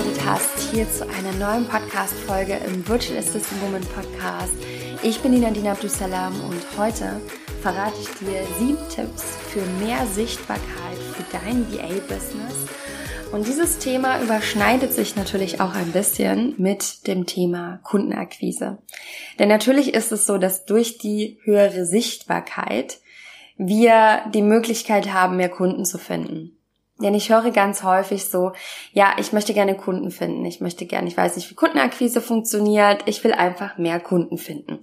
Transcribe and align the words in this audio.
eingeschaltet 0.00 0.24
hast 0.24 0.72
hier 0.72 0.90
zu 0.90 1.06
einer 1.08 1.32
neuen 1.32 1.66
Podcast-Folge 1.66 2.58
im 2.66 2.86
Virtual 2.88 3.18
Assistant 3.18 3.60
Woman 3.62 3.82
Podcast. 3.94 4.54
Ich 5.02 5.20
bin 5.20 5.32
Nina 5.32 5.50
Dina 5.50 5.72
Abdusalam 5.72 6.32
und 6.48 6.78
heute 6.78 7.20
verrate 7.60 7.96
ich 8.00 8.08
dir 8.18 8.42
sieben 8.58 8.78
Tipps 8.88 9.24
für 9.48 9.60
mehr 9.84 10.06
Sichtbarkeit 10.06 10.96
für 11.14 11.24
dein 11.32 11.66
VA-Business. 11.70 12.54
Und 13.32 13.46
dieses 13.46 13.78
Thema 13.78 14.22
überschneidet 14.22 14.92
sich 14.92 15.16
natürlich 15.16 15.60
auch 15.60 15.74
ein 15.74 15.92
bisschen 15.92 16.54
mit 16.56 17.06
dem 17.06 17.26
Thema 17.26 17.80
Kundenakquise. 17.82 18.78
Denn 19.38 19.48
natürlich 19.48 19.92
ist 19.92 20.12
es 20.12 20.26
so, 20.26 20.38
dass 20.38 20.64
durch 20.64 20.98
die 20.98 21.38
höhere 21.44 21.84
Sichtbarkeit 21.84 23.00
wir 23.58 24.22
die 24.32 24.42
Möglichkeit 24.42 25.12
haben, 25.12 25.36
mehr 25.36 25.50
Kunden 25.50 25.84
zu 25.84 25.98
finden. 25.98 26.59
Denn 27.02 27.14
ich 27.14 27.30
höre 27.30 27.50
ganz 27.50 27.82
häufig 27.82 28.26
so, 28.26 28.52
ja, 28.92 29.14
ich 29.18 29.32
möchte 29.32 29.54
gerne 29.54 29.76
Kunden 29.76 30.10
finden. 30.10 30.44
Ich 30.44 30.60
möchte 30.60 30.86
gerne, 30.86 31.08
ich 31.08 31.16
weiß 31.16 31.36
nicht, 31.36 31.50
wie 31.50 31.54
Kundenakquise 31.54 32.20
funktioniert. 32.20 33.02
Ich 33.06 33.24
will 33.24 33.32
einfach 33.32 33.78
mehr 33.78 34.00
Kunden 34.00 34.38
finden. 34.38 34.80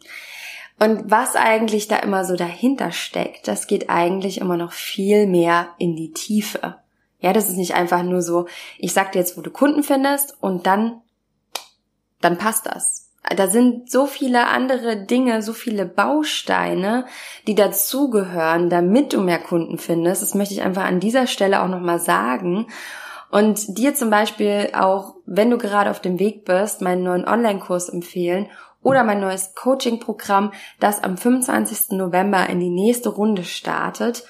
Und 0.79 1.09
was 1.09 1.35
eigentlich 1.35 1.87
da 1.87 1.97
immer 1.97 2.23
so 2.23 2.35
dahinter 2.35 2.91
steckt, 2.91 3.47
das 3.47 3.67
geht 3.67 3.89
eigentlich 3.89 4.39
immer 4.39 4.57
noch 4.57 4.73
viel 4.73 5.25
mehr 5.25 5.69
in 5.79 5.95
die 5.95 6.11
Tiefe. 6.11 6.77
Ja, 7.19 7.33
das 7.33 7.49
ist 7.49 7.57
nicht 7.57 7.73
einfach 7.73 8.03
nur 8.03 8.21
so, 8.21 8.47
ich 8.77 8.93
sag 8.93 9.11
dir 9.11 9.19
jetzt, 9.19 9.37
wo 9.37 9.41
du 9.41 9.49
Kunden 9.49 9.81
findest 9.81 10.37
und 10.39 10.67
dann, 10.67 11.01
dann 12.21 12.37
passt 12.37 12.67
das 12.67 13.06
da 13.35 13.47
sind 13.47 13.89
so 13.91 14.05
viele 14.05 14.47
andere 14.47 14.97
Dinge, 15.05 15.41
so 15.41 15.53
viele 15.53 15.85
Bausteine, 15.85 17.05
die 17.47 17.55
dazugehören, 17.55 18.69
damit 18.69 19.13
du 19.13 19.21
mehr 19.21 19.39
Kunden 19.39 19.77
findest. 19.77 20.21
Das 20.21 20.35
möchte 20.35 20.53
ich 20.53 20.61
einfach 20.61 20.85
an 20.85 20.99
dieser 20.99 21.27
Stelle 21.27 21.61
auch 21.61 21.67
nochmal 21.67 21.99
sagen. 21.99 22.67
Und 23.29 23.77
dir 23.77 23.93
zum 23.93 24.09
Beispiel 24.09 24.69
auch, 24.73 25.15
wenn 25.25 25.49
du 25.49 25.57
gerade 25.57 25.89
auf 25.89 25.99
dem 25.99 26.19
Weg 26.19 26.45
bist, 26.45 26.81
meinen 26.81 27.03
neuen 27.03 27.27
Online-Kurs 27.27 27.89
empfehlen 27.89 28.47
oder 28.81 29.03
mein 29.03 29.19
neues 29.19 29.53
Coaching-Programm, 29.55 30.53
das 30.79 31.03
am 31.03 31.17
25. 31.17 31.97
November 31.97 32.47
in 32.49 32.59
die 32.59 32.69
nächste 32.69 33.09
Runde 33.09 33.43
startet, 33.43 34.23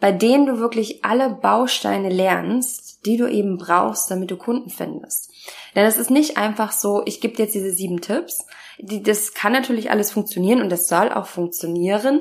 bei 0.00 0.12
denen 0.12 0.46
du 0.46 0.58
wirklich 0.58 1.04
alle 1.04 1.30
Bausteine 1.30 2.10
lernst, 2.10 3.06
die 3.06 3.16
du 3.16 3.26
eben 3.26 3.56
brauchst, 3.56 4.10
damit 4.10 4.30
du 4.30 4.36
Kunden 4.36 4.68
findest. 4.68 5.31
Denn 5.74 5.86
es 5.86 5.96
ist 5.96 6.10
nicht 6.10 6.36
einfach 6.36 6.72
so, 6.72 7.02
ich 7.06 7.20
gebe 7.20 7.34
dir 7.34 7.44
jetzt 7.44 7.54
diese 7.54 7.72
sieben 7.72 8.00
Tipps. 8.00 8.46
Die, 8.78 9.02
das 9.02 9.32
kann 9.32 9.52
natürlich 9.52 9.90
alles 9.90 10.10
funktionieren 10.10 10.60
und 10.60 10.70
das 10.70 10.88
soll 10.88 11.10
auch 11.10 11.26
funktionieren, 11.26 12.20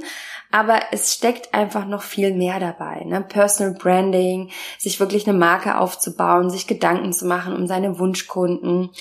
aber 0.52 0.80
es 0.92 1.14
steckt 1.14 1.54
einfach 1.54 1.86
noch 1.86 2.04
viel 2.04 2.34
mehr 2.34 2.60
dabei. 2.60 3.04
Ne? 3.06 3.22
Personal 3.22 3.74
Branding, 3.74 4.52
sich 4.78 5.00
wirklich 5.00 5.28
eine 5.28 5.38
Marke 5.38 5.78
aufzubauen, 5.78 6.50
sich 6.50 6.68
Gedanken 6.68 7.14
zu 7.14 7.26
machen 7.26 7.56
um 7.56 7.68
seine 7.68 8.00
Wunschkunden. 8.00 8.92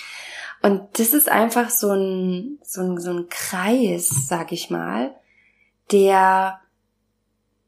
Und 0.62 0.98
das 0.98 1.12
ist 1.12 1.30
einfach 1.30 1.70
so 1.70 1.90
ein, 1.92 2.58
so 2.62 2.82
ein, 2.82 2.98
so 2.98 3.10
ein 3.10 3.28
Kreis, 3.28 4.26
sag 4.28 4.52
ich 4.52 4.70
mal, 4.70 5.14
der, 5.90 6.60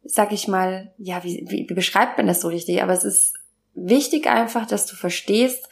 sag 0.05 0.33
ich 0.33 0.47
mal, 0.47 0.93
ja, 0.99 1.25
wie, 1.25 1.45
wie, 1.49 1.69
wie 1.69 1.75
beschreibt 1.75 2.19
man 2.19 2.27
das 2.27 2.41
so 2.41 2.49
richtig? 2.49 2.83
Aber 2.83 2.93
es 2.93 3.05
ist 3.05 3.35
wichtig 3.75 4.29
einfach, 4.29 4.67
dass 4.67 4.87
du 4.87 4.95
verstehst, 4.95 5.69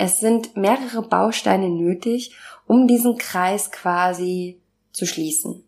es 0.00 0.18
sind 0.18 0.56
mehrere 0.56 1.02
Bausteine 1.02 1.68
nötig, 1.68 2.34
um 2.66 2.88
diesen 2.88 3.18
Kreis 3.18 3.70
quasi 3.70 4.58
zu 4.92 5.04
schließen. 5.04 5.62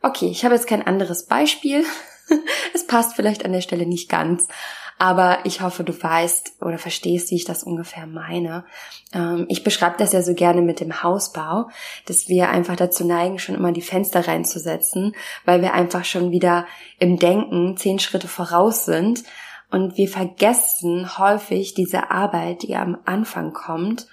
Okay, 0.00 0.28
ich 0.28 0.46
habe 0.46 0.54
jetzt 0.54 0.66
kein 0.66 0.86
anderes 0.86 1.26
Beispiel. 1.26 1.84
es 2.74 2.86
passt 2.86 3.14
vielleicht 3.14 3.44
an 3.44 3.52
der 3.52 3.60
Stelle 3.60 3.84
nicht 3.84 4.08
ganz, 4.08 4.48
aber 4.98 5.40
ich 5.44 5.60
hoffe, 5.60 5.84
du 5.84 5.92
weißt 5.92 6.62
oder 6.62 6.78
verstehst, 6.78 7.30
wie 7.30 7.36
ich 7.36 7.44
das 7.44 7.62
ungefähr 7.62 8.06
meine. 8.06 8.64
Ähm, 9.12 9.44
ich 9.50 9.62
beschreibe 9.62 9.96
das 9.98 10.14
ja 10.14 10.22
so 10.22 10.32
gerne 10.32 10.62
mit 10.62 10.80
dem 10.80 11.02
Hausbau, 11.02 11.68
dass 12.06 12.28
wir 12.28 12.48
einfach 12.48 12.76
dazu 12.76 13.04
neigen, 13.06 13.38
schon 13.38 13.56
immer 13.56 13.72
die 13.72 13.82
Fenster 13.82 14.26
reinzusetzen, 14.26 15.14
weil 15.44 15.60
wir 15.60 15.74
einfach 15.74 16.06
schon 16.06 16.30
wieder 16.30 16.66
im 16.98 17.18
Denken 17.18 17.76
zehn 17.76 17.98
Schritte 17.98 18.28
voraus 18.28 18.86
sind 18.86 19.24
und 19.70 19.96
wir 19.96 20.08
vergessen 20.08 21.18
häufig 21.18 21.74
diese 21.74 22.10
Arbeit, 22.10 22.62
die 22.62 22.74
am 22.76 22.98
Anfang 23.04 23.52
kommt, 23.52 24.08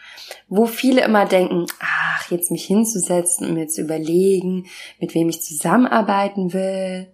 wo 0.47 0.65
viele 0.65 1.03
immer 1.03 1.25
denken, 1.25 1.65
ach, 1.79 2.29
jetzt 2.29 2.51
mich 2.51 2.65
hinzusetzen 2.65 3.47
und 3.47 3.53
mir 3.55 3.67
zu 3.67 3.81
überlegen, 3.81 4.67
mit 4.99 5.15
wem 5.15 5.29
ich 5.29 5.41
zusammenarbeiten 5.41 6.53
will, 6.53 7.13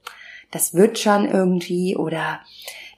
das 0.52 0.74
wird 0.74 1.00
schon 1.00 1.28
irgendwie 1.28 1.96
oder 1.96 2.42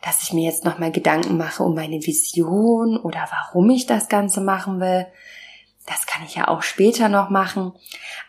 dass 0.02 0.22
ich 0.22 0.34
mir 0.34 0.44
jetzt 0.44 0.66
nochmal 0.66 0.92
Gedanken 0.92 1.38
mache 1.38 1.64
um 1.64 1.74
meine 1.74 2.06
Vision 2.06 2.98
oder 2.98 3.28
warum 3.32 3.70
ich 3.72 3.88
das 3.88 4.08
Ganze 4.08 4.42
machen 4.42 4.80
will. 4.80 5.08
Das 5.88 6.06
kann 6.06 6.24
ich 6.26 6.36
ja 6.36 6.48
auch 6.48 6.64
später 6.64 7.10
noch 7.10 7.30
machen. 7.30 7.74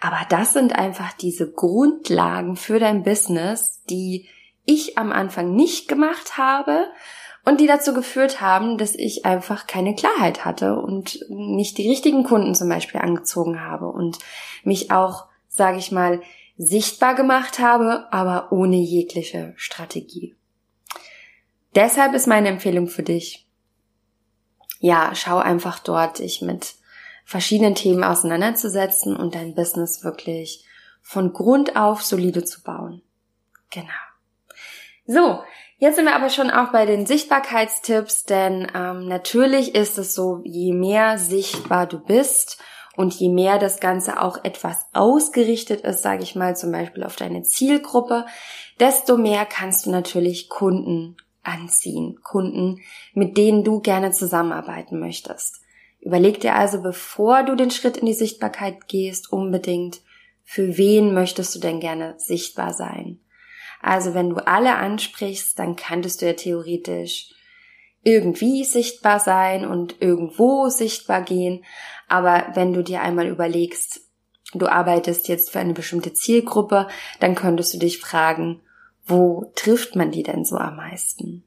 Aber 0.00 0.21
das 0.28 0.53
sind 0.53 0.75
einfach 0.75 1.12
diese 1.12 1.50
Grundlagen 1.50 2.56
für 2.56 2.78
dein 2.78 3.03
Business, 3.03 3.83
die 3.88 4.28
ich 4.66 4.99
am 4.99 5.12
Anfang 5.12 5.54
nicht 5.54 5.88
gemacht 5.88 6.37
habe 6.37 6.88
und 7.44 7.60
die 7.60 7.66
dazu 7.66 7.94
geführt 7.94 8.41
haben, 8.41 8.77
dass 8.77 8.94
ich 8.94 9.25
einfach 9.25 9.66
keine 9.66 9.94
Klarheit 9.94 10.44
hatte 10.44 10.77
und 10.77 11.25
nicht 11.28 11.78
die 11.78 11.88
richtigen 11.88 12.25
Kunden 12.25 12.54
zum 12.54 12.69
Beispiel 12.69 13.00
angezogen 13.00 13.60
habe 13.60 13.87
und 13.87 14.19
mich 14.65 14.91
auch, 14.91 15.27
sage 15.49 15.78
ich 15.78 15.93
mal, 15.93 16.21
sichtbar 16.59 17.15
gemacht 17.15 17.59
habe, 17.59 18.12
aber 18.12 18.50
ohne 18.50 18.77
jegliche 18.77 19.54
Strategie. 19.56 20.34
Deshalb 21.75 22.15
ist 22.15 22.27
meine 22.27 22.48
Empfehlung 22.48 22.88
für 22.88 23.03
dich, 23.03 23.47
ja, 24.81 25.15
schau 25.15 25.38
einfach 25.38 25.78
dort, 25.78 26.19
dich 26.19 26.43
mit 26.43 26.75
verschiedenen 27.25 27.75
Themen 27.75 28.04
auseinanderzusetzen 28.04 29.16
und 29.16 29.34
dein 29.34 29.54
Business 29.54 30.03
wirklich 30.04 30.65
von 31.03 31.33
Grund 31.33 31.77
auf 31.77 32.03
solide 32.03 32.44
zu 32.44 32.62
bauen. 32.62 33.03
Genau. 33.71 34.05
So, 35.06 35.40
jetzt 35.78 35.96
sind 35.96 36.06
wir 36.06 36.16
aber 36.16 36.30
schon 36.30 36.50
auch 36.50 36.72
bei 36.72 36.84
den 36.84 37.06
Sichtbarkeitstipps, 37.06 38.24
denn 38.24 38.66
ähm, 38.74 39.06
natürlich 39.06 39.74
ist 39.74 39.98
es 39.98 40.14
so, 40.14 40.40
je 40.44 40.72
mehr 40.72 41.18
sichtbar 41.18 41.86
du 41.86 41.98
bist 41.98 42.58
und 42.96 43.14
je 43.14 43.28
mehr 43.28 43.58
das 43.58 43.78
Ganze 43.78 44.20
auch 44.20 44.42
etwas 44.42 44.86
ausgerichtet 44.92 45.82
ist, 45.82 46.02
sage 46.02 46.22
ich 46.22 46.34
mal 46.34 46.56
zum 46.56 46.72
Beispiel 46.72 47.04
auf 47.04 47.14
deine 47.14 47.42
Zielgruppe, 47.42 48.26
desto 48.80 49.16
mehr 49.16 49.46
kannst 49.46 49.86
du 49.86 49.90
natürlich 49.90 50.48
Kunden 50.48 51.16
anziehen, 51.42 52.18
Kunden, 52.24 52.80
mit 53.14 53.36
denen 53.36 53.62
du 53.62 53.80
gerne 53.80 54.10
zusammenarbeiten 54.10 54.98
möchtest. 54.98 55.60
Überleg 56.00 56.40
dir 56.40 56.54
also, 56.54 56.82
bevor 56.82 57.44
du 57.44 57.54
den 57.54 57.70
Schritt 57.70 57.96
in 57.96 58.06
die 58.06 58.14
Sichtbarkeit 58.14 58.88
gehst, 58.88 59.32
unbedingt, 59.32 60.00
für 60.42 60.76
wen 60.76 61.14
möchtest 61.14 61.54
du 61.54 61.58
denn 61.60 61.80
gerne 61.80 62.14
sichtbar 62.18 62.72
sein? 62.72 63.20
Also 63.86 64.14
wenn 64.14 64.30
du 64.30 64.44
alle 64.44 64.74
ansprichst, 64.74 65.56
dann 65.60 65.76
könntest 65.76 66.20
du 66.20 66.26
ja 66.26 66.32
theoretisch 66.32 67.32
irgendwie 68.02 68.64
sichtbar 68.64 69.20
sein 69.20 69.64
und 69.64 70.02
irgendwo 70.02 70.69
sichtbar 70.70 71.22
gehen. 71.22 71.64
Aber 72.08 72.48
wenn 72.54 72.72
du 72.72 72.82
dir 72.82 73.00
einmal 73.00 73.28
überlegst, 73.28 74.00
du 74.54 74.66
arbeitest 74.66 75.28
jetzt 75.28 75.50
für 75.50 75.60
eine 75.60 75.72
bestimmte 75.72 76.12
Zielgruppe, 76.12 76.88
dann 77.20 77.36
könntest 77.36 77.74
du 77.74 77.78
dich 77.78 78.00
fragen, 78.00 78.60
wo 79.06 79.52
trifft 79.54 79.94
man 79.94 80.10
die 80.10 80.24
denn 80.24 80.44
so 80.44 80.56
am 80.56 80.74
meisten? 80.74 81.44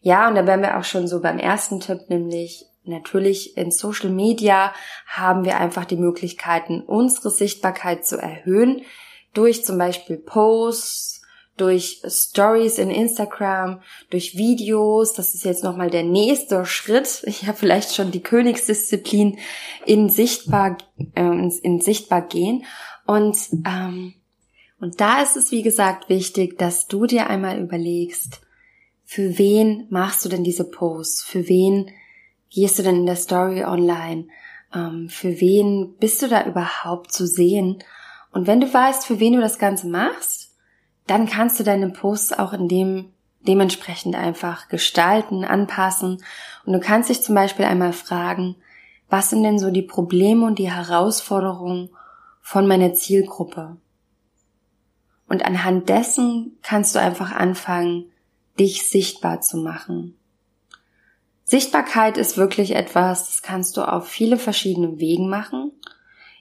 Ja, 0.00 0.28
und 0.28 0.36
da 0.36 0.46
wären 0.46 0.62
wir 0.62 0.78
auch 0.78 0.84
schon 0.84 1.08
so 1.08 1.20
beim 1.20 1.40
ersten 1.40 1.80
Tipp, 1.80 2.02
nämlich 2.08 2.66
natürlich 2.84 3.56
in 3.56 3.72
Social 3.72 4.10
Media 4.10 4.72
haben 5.08 5.44
wir 5.44 5.58
einfach 5.58 5.86
die 5.86 5.96
Möglichkeiten, 5.96 6.82
unsere 6.82 7.30
Sichtbarkeit 7.30 8.06
zu 8.06 8.16
erhöhen 8.16 8.82
durch 9.36 9.64
zum 9.64 9.76
Beispiel 9.76 10.18
Posts, 10.18 11.15
durch 11.56 12.02
Stories 12.06 12.78
in 12.78 12.90
Instagram, 12.90 13.80
durch 14.10 14.36
Videos. 14.36 15.14
Das 15.14 15.34
ist 15.34 15.44
jetzt 15.44 15.64
nochmal 15.64 15.90
der 15.90 16.04
nächste 16.04 16.64
Schritt. 16.64 17.22
Ich 17.26 17.46
habe 17.46 17.58
vielleicht 17.58 17.94
schon 17.94 18.10
die 18.10 18.22
Königsdisziplin 18.22 19.38
in 19.84 20.08
sichtbar, 20.08 20.78
äh, 21.14 21.50
in 21.62 21.80
sichtbar 21.80 22.22
gehen. 22.22 22.64
Und, 23.06 23.36
ähm, 23.66 24.14
und 24.80 25.00
da 25.00 25.22
ist 25.22 25.36
es, 25.36 25.52
wie 25.52 25.62
gesagt, 25.62 26.08
wichtig, 26.08 26.58
dass 26.58 26.86
du 26.86 27.06
dir 27.06 27.28
einmal 27.28 27.58
überlegst, 27.58 28.40
für 29.04 29.38
wen 29.38 29.86
machst 29.88 30.24
du 30.24 30.28
denn 30.28 30.44
diese 30.44 30.64
Posts? 30.64 31.22
Für 31.22 31.48
wen 31.48 31.90
gehst 32.50 32.78
du 32.78 32.82
denn 32.82 32.96
in 32.96 33.06
der 33.06 33.16
Story 33.16 33.64
online? 33.64 34.26
Ähm, 34.74 35.08
für 35.08 35.40
wen 35.40 35.94
bist 35.98 36.22
du 36.22 36.28
da 36.28 36.44
überhaupt 36.44 37.12
zu 37.12 37.26
sehen? 37.26 37.82
Und 38.32 38.46
wenn 38.46 38.60
du 38.60 38.72
weißt, 38.72 39.06
für 39.06 39.20
wen 39.20 39.34
du 39.34 39.40
das 39.40 39.58
Ganze 39.58 39.86
machst, 39.86 40.45
dann 41.06 41.26
kannst 41.26 41.58
du 41.58 41.64
deine 41.64 41.90
Posts 41.90 42.38
auch 42.38 42.52
in 42.52 42.68
dem 42.68 43.12
dementsprechend 43.46 44.16
einfach 44.16 44.68
gestalten, 44.68 45.44
anpassen. 45.44 46.22
Und 46.64 46.72
du 46.72 46.80
kannst 46.80 47.08
dich 47.08 47.22
zum 47.22 47.34
Beispiel 47.34 47.64
einmal 47.64 47.92
fragen, 47.92 48.56
was 49.08 49.30
sind 49.30 49.42
denn 49.42 49.58
so 49.58 49.70
die 49.70 49.82
Probleme 49.82 50.44
und 50.44 50.58
die 50.58 50.70
Herausforderungen 50.70 51.90
von 52.40 52.66
meiner 52.66 52.92
Zielgruppe? 52.94 53.76
Und 55.28 55.44
anhand 55.44 55.88
dessen 55.88 56.58
kannst 56.62 56.94
du 56.94 57.00
einfach 57.00 57.32
anfangen, 57.32 58.10
dich 58.58 58.88
sichtbar 58.88 59.40
zu 59.40 59.58
machen. 59.58 60.16
Sichtbarkeit 61.44 62.16
ist 62.16 62.36
wirklich 62.36 62.74
etwas, 62.74 63.28
das 63.28 63.42
kannst 63.42 63.76
du 63.76 63.82
auf 63.82 64.08
viele 64.08 64.36
verschiedene 64.36 64.98
Wegen 64.98 65.28
machen. 65.28 65.72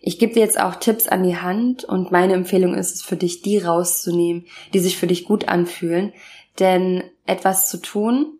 Ich 0.08 0.20
gebe 0.20 0.36
dir 0.36 0.42
jetzt 0.42 0.60
auch 0.60 0.76
Tipps 0.76 1.08
an 1.08 1.24
die 1.24 1.36
Hand 1.36 1.84
und 1.84 2.12
meine 2.12 2.34
Empfehlung 2.34 2.76
ist 2.76 2.94
es 2.94 3.02
für 3.02 3.16
dich, 3.16 3.42
die 3.42 3.58
rauszunehmen, 3.58 4.46
die 4.72 4.80
sich 4.80 4.98
für 4.98 5.08
dich 5.08 5.26
gut 5.26 5.48
anfühlen. 5.48 6.14
Denn 6.60 7.04
etwas 7.26 7.70
zu 7.70 7.82
tun, 7.82 8.38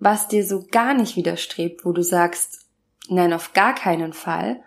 was 0.00 0.26
dir 0.26 0.44
so 0.44 0.66
gar 0.68 0.92
nicht 0.92 1.14
widerstrebt, 1.14 1.84
wo 1.84 1.92
du 1.92 2.02
sagst, 2.02 2.66
nein, 3.08 3.32
auf 3.32 3.52
gar 3.52 3.76
keinen 3.76 4.12
Fall, 4.12 4.60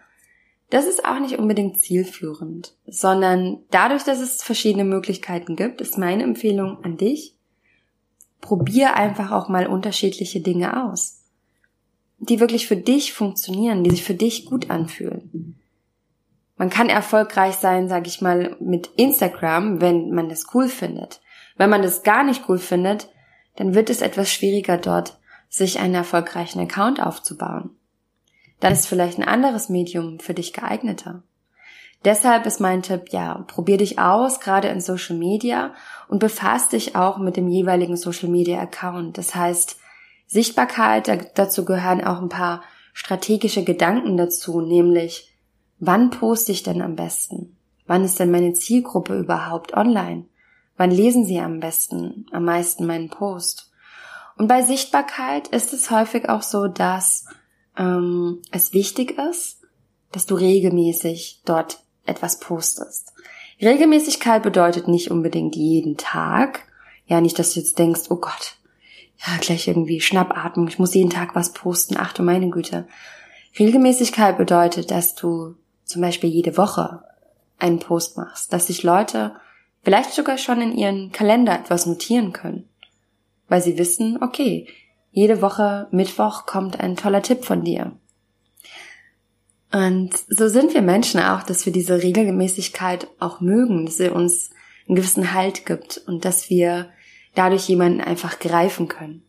das 0.69 0.85
ist 0.88 1.03
auch 1.03 1.19
nicht 1.19 1.38
unbedingt 1.38 1.81
zielführend, 1.81 2.77
sondern 2.88 3.59
dadurch, 3.69 4.03
dass 4.03 4.21
es 4.21 4.41
verschiedene 4.41 4.86
Möglichkeiten 4.86 5.57
gibt, 5.57 5.81
ist 5.81 5.97
meine 5.97 6.24
Empfehlung 6.24 6.81
an 6.86 6.95
dich, 6.95 7.36
probier 8.39 8.95
einfach 8.95 9.31
auch 9.31 9.50
mal 9.50 9.68
unterschiedliche 9.68 10.39
Dinge 10.39 10.86
aus, 10.86 11.24
die 12.19 12.39
wirklich 12.39 12.68
für 12.68 12.77
dich 12.77 13.12
funktionieren, 13.12 13.83
die 13.83 13.91
sich 13.91 14.03
für 14.06 14.15
dich 14.15 14.45
gut 14.45 14.69
anfühlen. 14.69 15.59
Man 16.55 16.69
kann 16.69 16.89
erfolgreich 16.89 17.55
sein, 17.55 17.89
sage 17.89 18.07
ich 18.07 18.21
mal, 18.21 18.55
mit 18.59 18.88
Instagram, 18.95 19.81
wenn 19.81 20.11
man 20.11 20.29
das 20.29 20.45
cool 20.53 20.67
findet. 20.67 21.21
Wenn 21.57 21.69
man 21.69 21.81
das 21.81 22.03
gar 22.03 22.23
nicht 22.23 22.47
cool 22.47 22.59
findet, 22.59 23.09
dann 23.55 23.75
wird 23.75 23.89
es 23.89 24.01
etwas 24.01 24.31
schwieriger 24.31 24.77
dort, 24.77 25.19
sich 25.50 25.79
einen 25.79 25.95
erfolgreichen 25.95 26.59
Account 26.59 27.01
aufzubauen. 27.01 27.71
Dann 28.59 28.73
ist 28.73 28.88
vielleicht 28.88 29.17
ein 29.17 29.27
anderes 29.27 29.69
Medium 29.69 30.19
für 30.19 30.33
dich 30.33 30.53
geeigneter. 30.53 31.23
Deshalb 32.05 32.45
ist 32.45 32.59
mein 32.59 32.81
Tipp, 32.81 33.09
ja, 33.11 33.45
probier 33.47 33.77
dich 33.77 33.97
aus, 33.97 34.39
gerade 34.39 34.67
in 34.67 34.81
Social 34.81 35.15
Media 35.15 35.73
und 36.09 36.19
befass 36.19 36.69
dich 36.69 36.95
auch 36.95 37.17
mit 37.17 37.38
dem 37.38 37.47
jeweiligen 37.47 37.95
Social 37.95 38.29
Media 38.29 38.59
Account. 38.59 39.17
Das 39.17 39.35
heißt, 39.35 39.77
Sichtbarkeit, 40.27 41.31
dazu 41.35 41.63
gehören 41.63 42.03
auch 42.03 42.21
ein 42.21 42.29
paar 42.29 42.63
strategische 42.94 43.63
Gedanken 43.63 44.17
dazu, 44.17 44.61
nämlich, 44.61 45.32
wann 45.80 46.10
poste 46.10 46.52
ich 46.52 46.64
denn 46.64 46.81
am 46.81 46.96
besten? 46.96 47.58
Wann 47.86 48.04
ist 48.04 48.20
denn 48.20 48.31
meine 48.31 48.54
Zielgruppe 48.54 49.18
überhaupt 49.18 49.74
online? 49.74 50.25
Wann 50.78 50.92
lesen 50.92 51.25
sie 51.25 51.40
am 51.40 51.60
besten, 51.60 52.25
am 52.31 52.46
meisten 52.46 52.86
meinen 52.86 53.10
Post? 53.10 53.72
Und 54.38 54.48
bei 54.48 54.64
Sichtbarkeit 54.64 55.48
ist 55.50 55.74
es 55.74 55.92
häufig 55.92 56.30
auch 56.30 56.42
so, 56.42 56.68
dass 56.68 57.25
ähm, 57.78 58.42
es 58.52 58.74
wichtig 58.74 59.18
ist, 59.18 59.62
dass 60.12 60.25
du 60.25 60.36
regelmäßig 60.36 61.42
dort 61.46 61.84
etwas 62.06 62.40
postest. 62.40 63.14
Regelmäßigkeit 63.62 64.44
bedeutet 64.44 64.88
nicht 64.88 65.12
unbedingt 65.12 65.56
jeden 65.56 65.98
Tag. 65.98 66.66
Ja, 67.06 67.22
nicht, 67.22 67.38
dass 67.38 67.54
du 67.54 67.60
jetzt 67.60 67.78
denkst, 67.80 68.04
oh 68.10 68.16
Gott, 68.16 68.58
ja, 69.25 69.38
gleich 69.40 69.68
irgendwie 69.68 70.02
Schnappatmung, 70.02 70.68
ich 70.68 70.80
muss 70.80 70.94
jeden 70.94 71.10
Tag 71.10 71.36
was 71.36 71.54
posten, 71.54 71.96
ach 71.98 72.14
du 72.14 72.24
meine 72.24 72.50
Güte. 72.50 72.88
Regelmäßigkeit 73.58 74.38
bedeutet, 74.38 74.92
dass 74.92 75.16
du 75.16 75.56
zum 75.94 76.01
Beispiel 76.01 76.30
jede 76.30 76.57
Woche 76.57 77.04
einen 77.60 77.80
Post 77.80 78.18
machst, 78.18 78.51
dass 78.51 78.68
sich 78.68 78.81
Leute 78.84 79.36
vielleicht 79.84 80.12
sogar 80.12 80.40
schon 80.40 80.60
in 80.60 80.75
ihren 80.75 81.12
Kalender 81.12 81.54
etwas 81.54 81.86
notieren 81.86 82.34
können, 82.34 82.68
weil 83.48 83.62
sie 83.62 83.78
wissen, 83.78 84.22
okay, 84.22 84.68
jede 85.12 85.42
Woche 85.42 85.88
Mittwoch 85.92 86.48
kommt 86.48 86.80
ein 86.80 86.95
toller 86.95 87.22
Tipp 87.22 87.45
von 87.45 87.63
dir. 87.63 87.92
Und 89.72 90.13
so 90.28 90.50
sind 90.50 90.74
wir 90.74 90.81
Menschen 90.81 91.19
auch, 91.19 91.44
dass 91.44 91.66
wir 91.66 91.74
diese 91.74 92.01
Regelmäßigkeit 92.01 93.07
auch 93.19 93.39
mögen, 93.39 93.86
dass 93.86 93.98
sie 93.98 94.10
uns 94.10 94.50
einen 94.88 94.96
gewissen 94.96 95.34
Halt 95.34 95.68
gibt 95.68 96.01
und 96.07 96.25
dass 96.25 96.50
wir 96.50 96.89
dadurch 97.36 97.69
jemanden 97.69 98.01
einfach 98.01 98.39
greifen 98.39 98.88
können. 98.88 99.24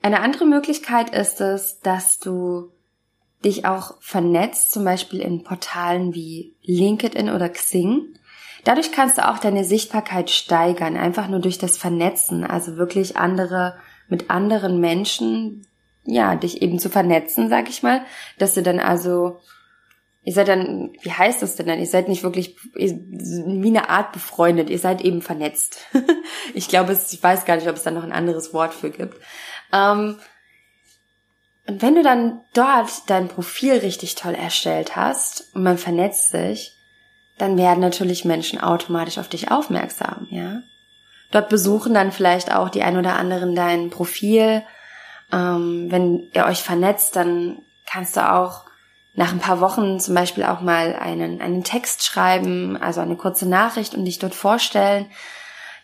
Eine 0.00 0.20
andere 0.20 0.46
Möglichkeit 0.46 1.10
ist 1.14 1.40
es, 1.40 1.80
dass 1.80 2.18
du 2.18 2.72
dich 3.44 3.64
auch 3.64 3.94
vernetzt, 4.00 4.72
zum 4.72 4.84
Beispiel 4.84 5.20
in 5.20 5.44
Portalen 5.44 6.14
wie 6.14 6.54
LinkedIn 6.62 7.30
oder 7.30 7.48
Xing. 7.48 8.14
Dadurch 8.64 8.92
kannst 8.92 9.18
du 9.18 9.28
auch 9.28 9.38
deine 9.38 9.64
Sichtbarkeit 9.64 10.30
steigern, 10.30 10.96
einfach 10.96 11.28
nur 11.28 11.40
durch 11.40 11.58
das 11.58 11.78
Vernetzen, 11.78 12.44
also 12.44 12.76
wirklich 12.76 13.16
andere 13.16 13.76
mit 14.08 14.30
anderen 14.30 14.80
Menschen, 14.80 15.66
ja, 16.04 16.34
dich 16.34 16.62
eben 16.62 16.78
zu 16.78 16.88
vernetzen, 16.88 17.48
sag 17.48 17.68
ich 17.68 17.82
mal, 17.82 18.02
dass 18.38 18.54
du 18.54 18.62
dann 18.62 18.80
also, 18.80 19.38
ihr 20.24 20.32
seid 20.32 20.48
dann, 20.48 20.92
wie 21.02 21.12
heißt 21.12 21.42
das 21.42 21.56
denn 21.56 21.66
dann? 21.66 21.78
Ihr 21.78 21.86
seid 21.86 22.08
nicht 22.08 22.22
wirklich 22.22 22.56
wie 22.74 23.68
eine 23.68 23.90
Art 23.90 24.12
befreundet, 24.12 24.70
ihr 24.70 24.78
seid 24.78 25.02
eben 25.02 25.22
vernetzt. 25.22 25.86
ich 26.54 26.68
glaube, 26.68 26.92
ich 26.92 27.22
weiß 27.22 27.44
gar 27.44 27.56
nicht, 27.56 27.68
ob 27.68 27.76
es 27.76 27.82
da 27.82 27.90
noch 27.90 28.04
ein 28.04 28.12
anderes 28.12 28.54
Wort 28.54 28.74
für 28.74 28.90
gibt. 28.90 29.18
Ähm, 29.72 30.16
und 31.68 31.82
wenn 31.82 31.94
du 31.94 32.02
dann 32.02 32.40
dort 32.54 33.08
dein 33.08 33.28
Profil 33.28 33.74
richtig 33.74 34.14
toll 34.14 34.34
erstellt 34.34 34.96
hast 34.96 35.54
und 35.54 35.62
man 35.62 35.76
vernetzt 35.76 36.30
sich, 36.30 36.76
dann 37.36 37.58
werden 37.58 37.80
natürlich 37.80 38.24
Menschen 38.24 38.60
automatisch 38.60 39.18
auf 39.18 39.28
dich 39.28 39.50
aufmerksam, 39.50 40.26
ja. 40.30 40.62
Dort 41.30 41.50
besuchen 41.50 41.92
dann 41.92 42.10
vielleicht 42.10 42.54
auch 42.54 42.70
die 42.70 42.82
ein 42.82 42.96
oder 42.96 43.16
anderen 43.16 43.54
dein 43.54 43.90
Profil, 43.90 44.62
ähm, 45.30 45.90
wenn 45.90 46.30
ihr 46.32 46.46
euch 46.46 46.62
vernetzt, 46.62 47.16
dann 47.16 47.58
kannst 47.84 48.16
du 48.16 48.32
auch 48.32 48.64
nach 49.12 49.32
ein 49.32 49.40
paar 49.40 49.60
Wochen 49.60 50.00
zum 50.00 50.14
Beispiel 50.14 50.44
auch 50.44 50.62
mal 50.62 50.96
einen, 50.96 51.42
einen 51.42 51.64
Text 51.64 52.04
schreiben, 52.04 52.76
also 52.76 53.02
eine 53.02 53.16
kurze 53.16 53.46
Nachricht 53.46 53.94
und 53.94 54.06
dich 54.06 54.18
dort 54.18 54.34
vorstellen. 54.34 55.06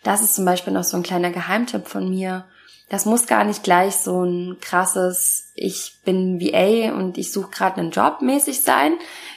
Das 0.01 0.21
ist 0.21 0.33
zum 0.33 0.45
Beispiel 0.45 0.73
noch 0.73 0.83
so 0.83 0.97
ein 0.97 1.03
kleiner 1.03 1.29
Geheimtipp 1.29 1.87
von 1.87 2.09
mir. 2.09 2.45
Das 2.89 3.05
muss 3.05 3.25
gar 3.25 3.43
nicht 3.43 3.63
gleich 3.63 3.95
so 3.95 4.23
ein 4.23 4.57
krasses, 4.61 5.51
ich 5.55 6.01
bin 6.05 6.39
VA 6.39 6.93
und 6.93 7.17
ich 7.17 7.31
suche 7.31 7.49
gerade 7.49 7.77
einen 7.77 7.91
Job 7.91 8.21
mäßig 8.21 8.61
sein, 8.61 8.93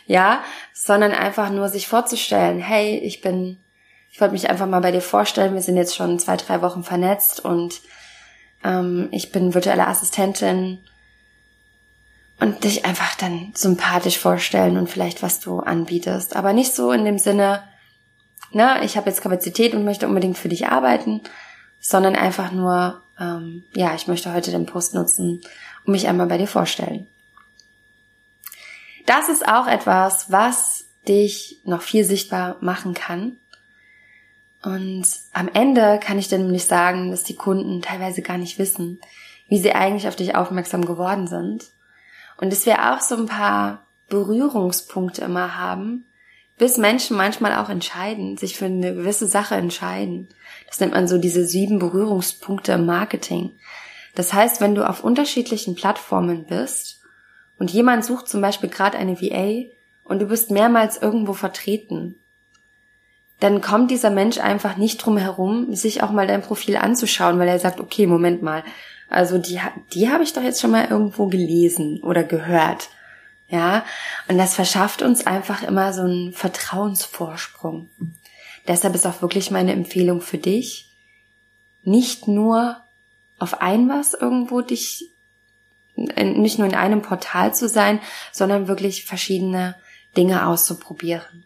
ja, 0.06 0.42
sondern 0.74 1.12
einfach 1.12 1.50
nur 1.50 1.68
sich 1.68 1.88
vorzustellen, 1.88 2.60
hey, 2.60 2.98
ich 2.98 3.22
bin, 3.22 3.58
ich 4.10 4.20
wollte 4.20 4.32
mich 4.32 4.50
einfach 4.50 4.66
mal 4.66 4.80
bei 4.80 4.92
dir 4.92 5.00
vorstellen, 5.00 5.54
wir 5.54 5.62
sind 5.62 5.76
jetzt 5.76 5.96
schon 5.96 6.18
zwei, 6.18 6.36
drei 6.36 6.60
Wochen 6.60 6.84
vernetzt 6.84 7.42
und 7.42 7.80
ähm, 8.64 9.08
ich 9.12 9.32
bin 9.32 9.54
virtuelle 9.54 9.86
Assistentin 9.86 10.80
und 12.40 12.64
dich 12.64 12.84
einfach 12.84 13.14
dann 13.16 13.52
sympathisch 13.54 14.18
vorstellen 14.18 14.76
und 14.76 14.88
vielleicht 14.88 15.22
was 15.22 15.40
du 15.40 15.60
anbietest. 15.60 16.36
Aber 16.36 16.52
nicht 16.52 16.74
so 16.74 16.92
in 16.92 17.04
dem 17.04 17.18
Sinne, 17.18 17.62
na, 18.52 18.82
ich 18.82 18.96
habe 18.96 19.08
jetzt 19.08 19.22
Kapazität 19.22 19.74
und 19.74 19.84
möchte 19.84 20.06
unbedingt 20.06 20.38
für 20.38 20.48
dich 20.48 20.68
arbeiten, 20.68 21.22
sondern 21.80 22.14
einfach 22.16 22.52
nur, 22.52 23.02
ähm, 23.18 23.64
ja, 23.74 23.94
ich 23.94 24.06
möchte 24.06 24.32
heute 24.32 24.50
den 24.50 24.66
Post 24.66 24.94
nutzen 24.94 25.42
und 25.84 25.92
mich 25.92 26.08
einmal 26.08 26.26
bei 26.26 26.38
dir 26.38 26.46
vorstellen. 26.46 27.06
Das 29.06 29.28
ist 29.28 29.48
auch 29.48 29.66
etwas, 29.66 30.30
was 30.30 30.84
dich 31.06 31.60
noch 31.64 31.82
viel 31.82 32.04
sichtbar 32.04 32.56
machen 32.60 32.94
kann 32.94 33.38
und 34.62 35.06
am 35.32 35.48
Ende 35.48 36.00
kann 36.02 36.18
ich 36.18 36.28
dann 36.28 36.42
nämlich 36.42 36.64
sagen, 36.64 37.10
dass 37.10 37.22
die 37.22 37.36
Kunden 37.36 37.80
teilweise 37.80 38.22
gar 38.22 38.38
nicht 38.38 38.58
wissen, 38.58 39.00
wie 39.48 39.58
sie 39.58 39.72
eigentlich 39.72 40.08
auf 40.08 40.16
dich 40.16 40.34
aufmerksam 40.34 40.84
geworden 40.84 41.26
sind. 41.26 41.66
Und 42.38 42.52
dass 42.52 42.66
wir 42.66 42.92
auch 42.92 43.00
so 43.00 43.16
ein 43.16 43.26
paar 43.26 43.86
Berührungspunkte 44.08 45.22
immer 45.22 45.56
haben, 45.56 46.06
bis 46.58 46.76
Menschen 46.76 47.16
manchmal 47.16 47.56
auch 47.56 47.68
entscheiden, 47.68 48.36
sich 48.36 48.56
für 48.56 48.66
eine 48.66 48.94
gewisse 48.94 49.26
Sache 49.26 49.54
entscheiden. 49.54 50.28
Das 50.66 50.80
nennt 50.80 50.92
man 50.92 51.08
so 51.08 51.18
diese 51.18 51.46
sieben 51.46 51.78
Berührungspunkte 51.78 52.72
im 52.72 52.86
Marketing. 52.86 53.52
Das 54.14 54.32
heißt, 54.32 54.60
wenn 54.60 54.74
du 54.74 54.88
auf 54.88 55.04
unterschiedlichen 55.04 55.74
Plattformen 55.74 56.44
bist 56.46 57.00
und 57.58 57.70
jemand 57.70 58.04
sucht 58.04 58.28
zum 58.28 58.40
Beispiel 58.40 58.68
gerade 58.68 58.98
eine 58.98 59.20
VA 59.20 59.70
und 60.04 60.20
du 60.20 60.26
bist 60.26 60.50
mehrmals 60.50 61.00
irgendwo 61.00 61.32
vertreten 61.32 62.16
dann 63.40 63.60
kommt 63.60 63.90
dieser 63.90 64.10
Mensch 64.10 64.38
einfach 64.38 64.76
nicht 64.76 64.98
drum 64.98 65.16
herum, 65.16 65.74
sich 65.74 66.02
auch 66.02 66.10
mal 66.10 66.26
dein 66.26 66.42
Profil 66.42 66.76
anzuschauen, 66.76 67.38
weil 67.38 67.48
er 67.48 67.58
sagt, 67.58 67.80
okay, 67.80 68.06
Moment 68.06 68.42
mal, 68.42 68.64
also 69.08 69.38
die, 69.38 69.60
die 69.92 70.10
habe 70.10 70.24
ich 70.24 70.32
doch 70.32 70.42
jetzt 70.42 70.60
schon 70.60 70.72
mal 70.72 70.88
irgendwo 70.90 71.28
gelesen 71.28 72.00
oder 72.02 72.24
gehört. 72.24 72.90
Ja, 73.48 73.84
und 74.28 74.36
das 74.36 74.54
verschafft 74.54 75.00
uns 75.00 75.26
einfach 75.26 75.62
immer 75.62 75.92
so 75.94 76.02
einen 76.02 76.32
Vertrauensvorsprung. 76.32 77.88
Deshalb 78.66 78.94
ist 78.94 79.06
auch 79.06 79.22
wirklich 79.22 79.50
meine 79.50 79.72
Empfehlung 79.72 80.20
für 80.20 80.36
dich, 80.36 80.90
nicht 81.82 82.28
nur 82.28 82.76
auf 83.38 83.62
ein 83.62 83.88
was 83.88 84.12
irgendwo 84.12 84.60
dich, 84.60 85.10
nicht 85.96 86.58
nur 86.58 86.68
in 86.68 86.74
einem 86.74 87.00
Portal 87.00 87.54
zu 87.54 87.68
sein, 87.68 88.00
sondern 88.32 88.68
wirklich 88.68 89.06
verschiedene 89.06 89.74
Dinge 90.16 90.46
auszuprobieren. 90.46 91.44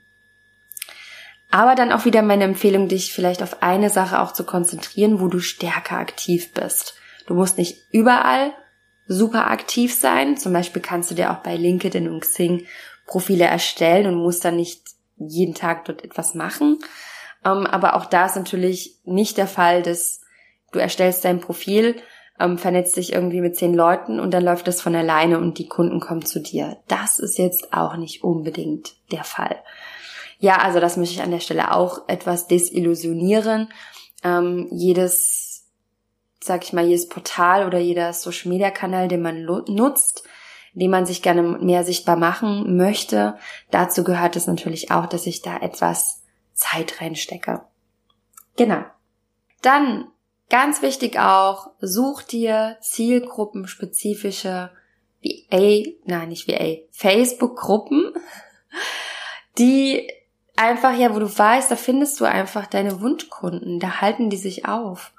Aber 1.51 1.75
dann 1.75 1.93
auch 1.93 2.05
wieder 2.05 2.23
meine 2.23 2.45
Empfehlung, 2.45 2.89
dich 2.89 3.13
vielleicht 3.13 3.43
auf 3.43 3.63
eine 3.63 3.91
Sache 3.91 4.21
auch 4.21 4.33
zu 4.33 4.45
konzentrieren, 4.45 5.21
wo 5.21 5.29
du 5.29 5.39
stärker 5.39 5.99
aktiv 5.99 6.53
bist. 6.53 6.95
Du 7.27 7.35
musst 7.35 7.59
nicht 7.59 7.87
überall 7.93 8.53
super 9.13 9.51
aktiv 9.51 9.95
sein. 9.95 10.37
Zum 10.37 10.53
Beispiel 10.53 10.83
kannst 10.83 11.11
du 11.11 11.15
dir 11.15 11.31
auch 11.31 11.39
bei 11.39 11.57
LinkedIn 11.57 12.09
und 12.09 12.21
Xing 12.21 12.67
Profile 13.07 13.45
erstellen 13.45 14.07
und 14.07 14.23
musst 14.23 14.45
dann 14.45 14.57
nicht 14.57 14.83
jeden 15.17 15.55
Tag 15.55 15.85
dort 15.85 16.05
etwas 16.05 16.35
machen. 16.35 16.79
Ähm, 17.45 17.67
aber 17.67 17.97
auch 17.97 18.07
da 18.07 18.27
ist 18.27 18.37
natürlich 18.37 18.97
nicht 19.05 19.37
der 19.37 19.47
Fall, 19.47 19.83
dass 19.83 20.21
du 20.73 20.79
erstellst 20.79 21.25
dein 21.25 21.41
Profil, 21.41 21.97
ähm, 22.41 22.59
vernetzt 22.59 22.97
dich 22.97 23.13
irgendwie 23.13 23.41
mit 23.41 23.57
zehn 23.57 23.75
Leuten 23.75 24.19
und 24.19 24.33
dann 24.33 24.45
läuft 24.45 24.67
das 24.67 24.81
von 24.81 24.95
alleine 24.95 25.39
und 25.39 25.59
die 25.59 25.69
Kunden 25.69 26.01
kommen 26.01 26.25
zu 26.25 26.41
dir. 26.41 26.79
Das 26.89 27.19
ist 27.19 27.39
jetzt 27.39 27.73
auch 27.73 27.97
nicht 27.97 28.25
unbedingt 28.25 28.95
der 29.11 29.25
Fall. 29.25 29.57
Ja, 30.39 30.57
also 30.57 30.81
das 30.81 30.97
möchte 30.97 31.15
ich 31.15 31.23
an 31.23 31.31
der 31.31 31.41
Stelle 31.41 31.73
auch 31.73 32.09
etwas 32.09 32.49
desillusionieren. 32.49 33.69
Ähm, 34.25 34.69
jedes, 34.73 35.52
sag 36.43 36.65
ich 36.65 36.73
mal, 36.73 36.87
jedes 36.87 37.09
Portal 37.09 37.67
oder 37.67 37.79
jeder 37.79 38.13
Social 38.13 38.51
Media 38.51 38.71
Kanal, 38.71 39.09
den 39.09 39.23
man 39.23 39.45
nutzt, 39.45 40.25
den 40.75 40.91
man 40.91 41.07
sich 41.07 41.23
gerne 41.23 41.43
mehr 41.43 41.85
sichtbar 41.85 42.17
machen 42.17 42.77
möchte, 42.77 43.37
dazu 43.71 44.05
gehört 44.05 44.37
es 44.37 44.47
natürlich 44.47 44.91
auch, 44.91 45.07
dass 45.07 45.27
ich 45.27 45.43
da 45.43 45.59
etwas 45.59 46.23
Zeit 46.55 47.01
reinstecke. 47.01 47.63
Genau. 48.57 48.83
Dann 49.61 50.09
ganz 50.49 50.83
wichtig 50.83 51.19
auch, 51.19 51.71
such 51.81 52.23
dir 52.23 52.77
zielgruppenspezifische 52.81 54.71
VA, 55.23 55.83
nein, 56.05 56.29
nicht 56.29 56.49
VA, 56.49 56.79
Facebook-Gruppen, 56.91 58.13
die 59.59 60.11
einfach, 60.57 60.97
ja, 60.97 61.15
wo 61.15 61.19
du 61.21 61.39
weißt, 61.39 61.71
da 61.71 61.77
findest 61.77 62.21
du 62.21 62.25
einfach 62.25 62.67
deine 62.67 63.01
Wunschkunden, 63.01 63.79
da 63.79 64.01
halten 64.01 64.31
die 64.31 64.37
sich 64.37 64.67
auf. 64.67 65.13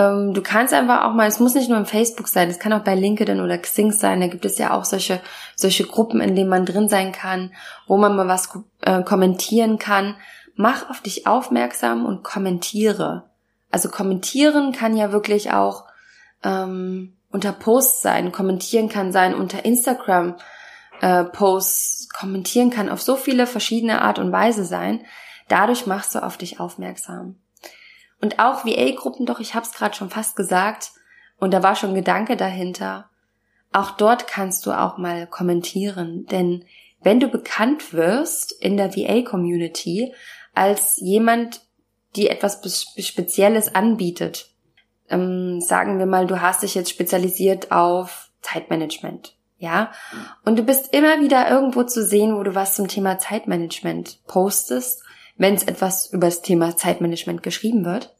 Ähm, 0.00 0.32
du 0.32 0.40
kannst 0.40 0.72
einfach 0.72 1.04
auch 1.04 1.12
mal, 1.12 1.28
es 1.28 1.40
muss 1.40 1.54
nicht 1.54 1.68
nur 1.68 1.76
im 1.76 1.84
Facebook 1.84 2.28
sein, 2.28 2.48
es 2.48 2.58
kann 2.58 2.72
auch 2.72 2.84
bei 2.84 2.94
LinkedIn 2.94 3.40
oder 3.40 3.58
Xing 3.58 3.92
sein, 3.92 4.20
da 4.20 4.28
gibt 4.28 4.46
es 4.46 4.56
ja 4.56 4.72
auch 4.72 4.84
solche, 4.84 5.20
solche 5.56 5.84
Gruppen, 5.84 6.20
in 6.20 6.34
denen 6.34 6.48
man 6.48 6.64
drin 6.64 6.88
sein 6.88 7.12
kann, 7.12 7.52
wo 7.86 7.98
man 7.98 8.16
mal 8.16 8.26
was 8.26 8.48
äh, 8.80 9.02
kommentieren 9.02 9.78
kann. 9.78 10.16
Mach 10.54 10.88
auf 10.88 11.02
dich 11.02 11.26
aufmerksam 11.26 12.06
und 12.06 12.22
kommentiere. 12.22 13.30
Also 13.70 13.88
kommentieren 13.90 14.72
kann 14.72 14.96
ja 14.96 15.12
wirklich 15.12 15.52
auch 15.52 15.84
ähm, 16.42 17.16
unter 17.30 17.52
Posts 17.52 18.00
sein, 18.00 18.32
kommentieren 18.32 18.88
kann 18.88 19.12
sein 19.12 19.34
unter 19.34 19.64
Instagram 19.64 20.36
äh, 21.02 21.24
Posts, 21.24 22.08
kommentieren 22.08 22.70
kann 22.70 22.88
auf 22.88 23.02
so 23.02 23.16
viele 23.16 23.46
verschiedene 23.46 24.00
Art 24.02 24.18
und 24.18 24.32
Weise 24.32 24.64
sein. 24.64 25.04
Dadurch 25.48 25.86
machst 25.86 26.14
du 26.14 26.22
auf 26.22 26.36
dich 26.36 26.58
aufmerksam. 26.58 27.36
Und 28.20 28.38
auch 28.38 28.64
VA-Gruppen, 28.64 29.26
doch 29.26 29.40
ich 29.40 29.54
habe 29.54 29.64
es 29.64 29.72
gerade 29.72 29.94
schon 29.94 30.10
fast 30.10 30.36
gesagt, 30.36 30.92
und 31.38 31.52
da 31.54 31.62
war 31.62 31.74
schon 31.74 31.94
Gedanke 31.94 32.36
dahinter. 32.36 33.08
Auch 33.72 33.92
dort 33.92 34.26
kannst 34.26 34.66
du 34.66 34.72
auch 34.72 34.98
mal 34.98 35.26
kommentieren, 35.26 36.26
denn 36.26 36.64
wenn 37.02 37.20
du 37.20 37.28
bekannt 37.28 37.94
wirst 37.94 38.52
in 38.52 38.76
der 38.76 38.94
VA-Community 38.94 40.12
als 40.54 40.98
jemand, 40.98 41.62
die 42.16 42.28
etwas 42.28 42.60
Spezielles 42.98 43.74
anbietet, 43.74 44.50
ähm, 45.08 45.60
sagen 45.60 45.98
wir 45.98 46.06
mal, 46.06 46.26
du 46.26 46.40
hast 46.40 46.62
dich 46.62 46.74
jetzt 46.74 46.90
spezialisiert 46.90 47.72
auf 47.72 48.30
Zeitmanagement, 48.42 49.36
ja, 49.58 49.92
und 50.44 50.58
du 50.58 50.62
bist 50.62 50.92
immer 50.92 51.20
wieder 51.20 51.48
irgendwo 51.48 51.84
zu 51.84 52.04
sehen, 52.04 52.36
wo 52.36 52.42
du 52.42 52.54
was 52.54 52.74
zum 52.74 52.88
Thema 52.88 53.18
Zeitmanagement 53.18 54.24
postest 54.26 55.02
wenn 55.40 55.54
es 55.54 55.62
etwas 55.62 56.12
über 56.12 56.26
das 56.26 56.42
Thema 56.42 56.76
Zeitmanagement 56.76 57.42
geschrieben 57.42 57.86
wird, 57.86 58.14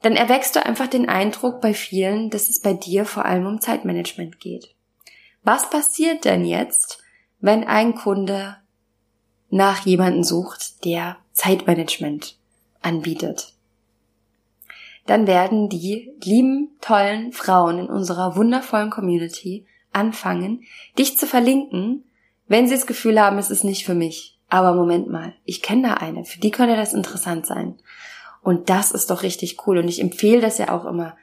dann 0.00 0.14
erwächst 0.14 0.54
du 0.54 0.64
einfach 0.64 0.86
den 0.86 1.08
Eindruck 1.08 1.60
bei 1.60 1.74
vielen, 1.74 2.30
dass 2.30 2.48
es 2.48 2.60
bei 2.60 2.72
dir 2.72 3.04
vor 3.04 3.24
allem 3.24 3.46
um 3.46 3.60
Zeitmanagement 3.60 4.38
geht. 4.38 4.76
Was 5.42 5.68
passiert 5.70 6.24
denn 6.24 6.44
jetzt, 6.44 7.02
wenn 7.40 7.64
ein 7.64 7.96
Kunde 7.96 8.58
nach 9.50 9.84
jemanden 9.86 10.22
sucht, 10.22 10.84
der 10.84 11.16
Zeitmanagement 11.32 12.38
anbietet? 12.80 13.52
Dann 15.06 15.26
werden 15.26 15.68
die 15.68 16.12
lieben, 16.22 16.76
tollen 16.80 17.32
Frauen 17.32 17.80
in 17.80 17.86
unserer 17.86 18.36
wundervollen 18.36 18.90
Community 18.90 19.66
anfangen, 19.92 20.62
dich 20.96 21.18
zu 21.18 21.26
verlinken, 21.26 22.04
wenn 22.46 22.68
sie 22.68 22.74
das 22.74 22.86
Gefühl 22.86 23.20
haben, 23.20 23.38
es 23.38 23.50
ist 23.50 23.64
nicht 23.64 23.84
für 23.84 23.94
mich 23.94 24.33
aber 24.54 24.72
Moment 24.72 25.10
mal, 25.10 25.34
ich 25.44 25.62
kenne 25.62 25.88
da 25.88 25.94
eine, 25.94 26.24
für 26.24 26.38
die 26.38 26.52
könnte 26.52 26.76
das 26.76 26.94
interessant 26.94 27.44
sein. 27.44 27.74
Und 28.40 28.70
das 28.70 28.92
ist 28.92 29.10
doch 29.10 29.24
richtig 29.24 29.66
cool. 29.66 29.78
Und 29.78 29.88
ich 29.88 30.00
empfehle 30.00 30.40
das 30.40 30.58
ja 30.58 30.70
auch 30.70 30.84
immer. 30.84 31.16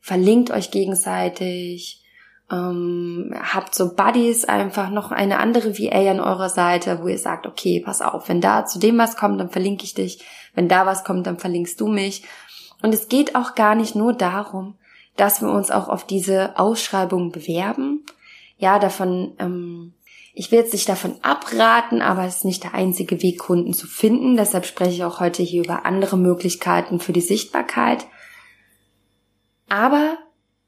Verlinkt 0.00 0.50
euch 0.50 0.70
gegenseitig, 0.70 2.02
ähm, 2.50 3.34
habt 3.38 3.74
so 3.74 3.94
Buddies 3.94 4.46
einfach 4.46 4.88
noch 4.88 5.12
eine 5.12 5.38
andere 5.38 5.78
VA 5.78 6.10
an 6.10 6.20
eurer 6.20 6.48
Seite, 6.48 7.02
wo 7.02 7.08
ihr 7.08 7.18
sagt, 7.18 7.46
okay, 7.46 7.82
pass 7.84 8.00
auf, 8.00 8.30
wenn 8.30 8.40
da 8.40 8.64
zu 8.64 8.78
dem 8.78 8.96
was 8.96 9.18
kommt, 9.18 9.38
dann 9.38 9.50
verlinke 9.50 9.84
ich 9.84 9.92
dich. 9.92 10.24
Wenn 10.54 10.70
da 10.70 10.86
was 10.86 11.04
kommt, 11.04 11.26
dann 11.26 11.38
verlinkst 11.38 11.78
du 11.78 11.88
mich. 11.88 12.22
Und 12.80 12.94
es 12.94 13.08
geht 13.08 13.34
auch 13.34 13.54
gar 13.54 13.74
nicht 13.74 13.96
nur 13.96 14.14
darum, 14.14 14.78
dass 15.18 15.42
wir 15.42 15.50
uns 15.50 15.70
auch 15.70 15.90
auf 15.90 16.06
diese 16.06 16.58
Ausschreibung 16.58 17.32
bewerben. 17.32 18.06
Ja, 18.56 18.78
davon 18.78 19.34
ähm, 19.38 19.92
ich 20.34 20.52
will 20.52 20.60
jetzt 20.60 20.72
nicht 20.72 20.88
davon 20.88 21.16
abraten, 21.22 22.00
aber 22.00 22.24
es 22.24 22.36
ist 22.36 22.44
nicht 22.44 22.64
der 22.64 22.74
einzige 22.74 23.22
Weg, 23.22 23.38
Kunden 23.38 23.72
zu 23.72 23.86
finden. 23.86 24.36
Deshalb 24.36 24.66
spreche 24.66 24.92
ich 24.92 25.04
auch 25.04 25.20
heute 25.20 25.42
hier 25.42 25.64
über 25.64 25.84
andere 25.84 26.16
Möglichkeiten 26.16 27.00
für 27.00 27.12
die 27.12 27.20
Sichtbarkeit. 27.20 28.06
Aber 29.68 30.18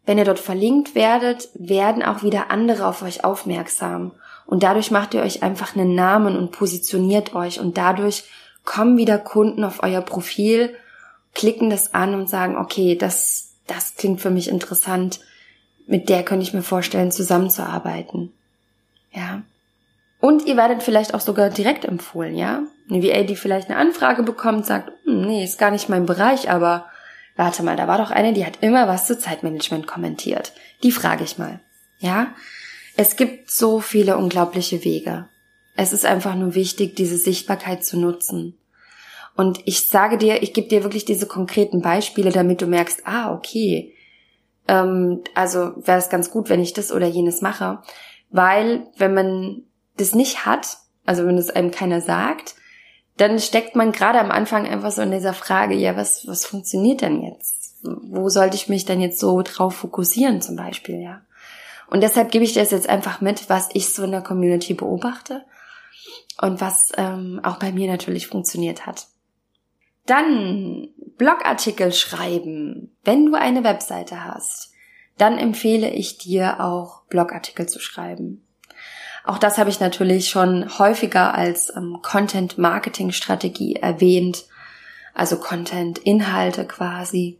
wenn 0.04 0.18
ihr 0.18 0.24
dort 0.24 0.40
verlinkt 0.40 0.94
werdet, 0.94 1.50
werden 1.54 2.02
auch 2.02 2.22
wieder 2.22 2.50
andere 2.50 2.86
auf 2.86 3.02
euch 3.02 3.24
aufmerksam. 3.24 4.12
Und 4.46 4.64
dadurch 4.64 4.90
macht 4.90 5.14
ihr 5.14 5.22
euch 5.22 5.42
einfach 5.44 5.76
einen 5.76 5.94
Namen 5.94 6.36
und 6.36 6.50
positioniert 6.50 7.34
euch. 7.34 7.60
Und 7.60 7.78
dadurch 7.78 8.24
kommen 8.64 8.96
wieder 8.96 9.18
Kunden 9.18 9.62
auf 9.62 9.82
euer 9.82 10.00
Profil, 10.00 10.74
klicken 11.34 11.70
das 11.70 11.94
an 11.94 12.14
und 12.14 12.28
sagen, 12.28 12.56
okay, 12.56 12.96
das, 12.96 13.52
das 13.66 13.94
klingt 13.94 14.20
für 14.20 14.30
mich 14.30 14.48
interessant. 14.48 15.20
Mit 15.86 16.08
der 16.08 16.24
könnte 16.24 16.42
ich 16.42 16.54
mir 16.54 16.62
vorstellen, 16.62 17.12
zusammenzuarbeiten. 17.12 18.32
Ja. 19.12 19.42
Und 20.20 20.46
ihr 20.46 20.56
werdet 20.56 20.82
vielleicht 20.82 21.14
auch 21.14 21.20
sogar 21.20 21.48
direkt 21.48 21.84
empfohlen, 21.84 22.36
ja? 22.36 22.62
Eine 22.88 23.02
VA, 23.02 23.22
die 23.22 23.36
vielleicht 23.36 23.70
eine 23.70 23.78
Anfrage 23.78 24.22
bekommt, 24.22 24.66
sagt, 24.66 24.92
hm, 25.04 25.22
nee, 25.22 25.44
ist 25.44 25.58
gar 25.58 25.70
nicht 25.70 25.88
mein 25.88 26.06
Bereich, 26.06 26.50
aber 26.50 26.86
warte 27.36 27.62
mal, 27.62 27.76
da 27.76 27.88
war 27.88 27.98
doch 27.98 28.10
eine, 28.10 28.32
die 28.32 28.44
hat 28.44 28.58
immer 28.60 28.86
was 28.86 29.06
zu 29.06 29.18
Zeitmanagement 29.18 29.86
kommentiert. 29.86 30.52
Die 30.82 30.92
frage 30.92 31.24
ich 31.24 31.38
mal, 31.38 31.60
ja? 31.98 32.34
Es 32.96 33.16
gibt 33.16 33.50
so 33.50 33.80
viele 33.80 34.18
unglaubliche 34.18 34.84
Wege. 34.84 35.28
Es 35.74 35.94
ist 35.94 36.04
einfach 36.04 36.34
nur 36.34 36.54
wichtig, 36.54 36.96
diese 36.96 37.16
Sichtbarkeit 37.16 37.84
zu 37.84 37.98
nutzen. 37.98 38.58
Und 39.36 39.60
ich 39.64 39.88
sage 39.88 40.18
dir, 40.18 40.42
ich 40.42 40.52
gebe 40.52 40.68
dir 40.68 40.82
wirklich 40.82 41.06
diese 41.06 41.26
konkreten 41.26 41.80
Beispiele, 41.80 42.30
damit 42.30 42.60
du 42.60 42.66
merkst, 42.66 43.06
ah, 43.06 43.32
okay, 43.32 43.94
ähm, 44.68 45.22
also 45.34 45.72
wäre 45.76 45.98
es 45.98 46.10
ganz 46.10 46.30
gut, 46.30 46.50
wenn 46.50 46.60
ich 46.60 46.74
das 46.74 46.92
oder 46.92 47.06
jenes 47.06 47.40
mache. 47.40 47.78
Weil, 48.30 48.86
wenn 48.96 49.14
man 49.14 49.62
das 49.96 50.14
nicht 50.14 50.46
hat, 50.46 50.78
also 51.04 51.26
wenn 51.26 51.38
es 51.38 51.50
einem 51.50 51.70
keiner 51.70 52.00
sagt, 52.00 52.54
dann 53.16 53.38
steckt 53.38 53.76
man 53.76 53.92
gerade 53.92 54.18
am 54.18 54.30
Anfang 54.30 54.66
einfach 54.66 54.92
so 54.92 55.02
in 55.02 55.10
dieser 55.10 55.34
Frage, 55.34 55.74
ja, 55.74 55.96
was, 55.96 56.26
was 56.26 56.46
funktioniert 56.46 57.02
denn 57.02 57.22
jetzt? 57.22 57.78
Wo 57.82 58.28
sollte 58.28 58.56
ich 58.56 58.68
mich 58.68 58.84
denn 58.84 59.00
jetzt 59.00 59.18
so 59.18 59.42
drauf 59.42 59.74
fokussieren 59.74 60.40
zum 60.40 60.56
Beispiel, 60.56 61.00
ja? 61.00 61.22
Und 61.88 62.02
deshalb 62.02 62.30
gebe 62.30 62.44
ich 62.44 62.52
dir 62.52 62.60
das 62.60 62.70
jetzt 62.70 62.88
einfach 62.88 63.20
mit, 63.20 63.50
was 63.50 63.68
ich 63.72 63.92
so 63.92 64.04
in 64.04 64.12
der 64.12 64.22
Community 64.22 64.74
beobachte 64.74 65.44
und 66.40 66.60
was 66.60 66.92
ähm, 66.96 67.40
auch 67.42 67.58
bei 67.58 67.72
mir 67.72 67.90
natürlich 67.90 68.28
funktioniert 68.28 68.86
hat. 68.86 69.08
Dann 70.06 70.88
Blogartikel 71.18 71.92
schreiben. 71.92 72.96
Wenn 73.04 73.26
du 73.26 73.34
eine 73.34 73.64
Webseite 73.64 74.24
hast, 74.24 74.69
dann 75.18 75.38
empfehle 75.38 75.90
ich 75.90 76.18
dir 76.18 76.60
auch 76.60 77.02
Blogartikel 77.04 77.68
zu 77.68 77.78
schreiben. 77.78 78.42
Auch 79.24 79.38
das 79.38 79.58
habe 79.58 79.70
ich 79.70 79.80
natürlich 79.80 80.28
schon 80.30 80.78
häufiger 80.78 81.34
als 81.34 81.74
ähm, 81.76 81.98
Content-Marketing-Strategie 82.02 83.76
erwähnt, 83.76 84.44
also 85.14 85.36
Content-Inhalte 85.36 86.66
quasi. 86.66 87.38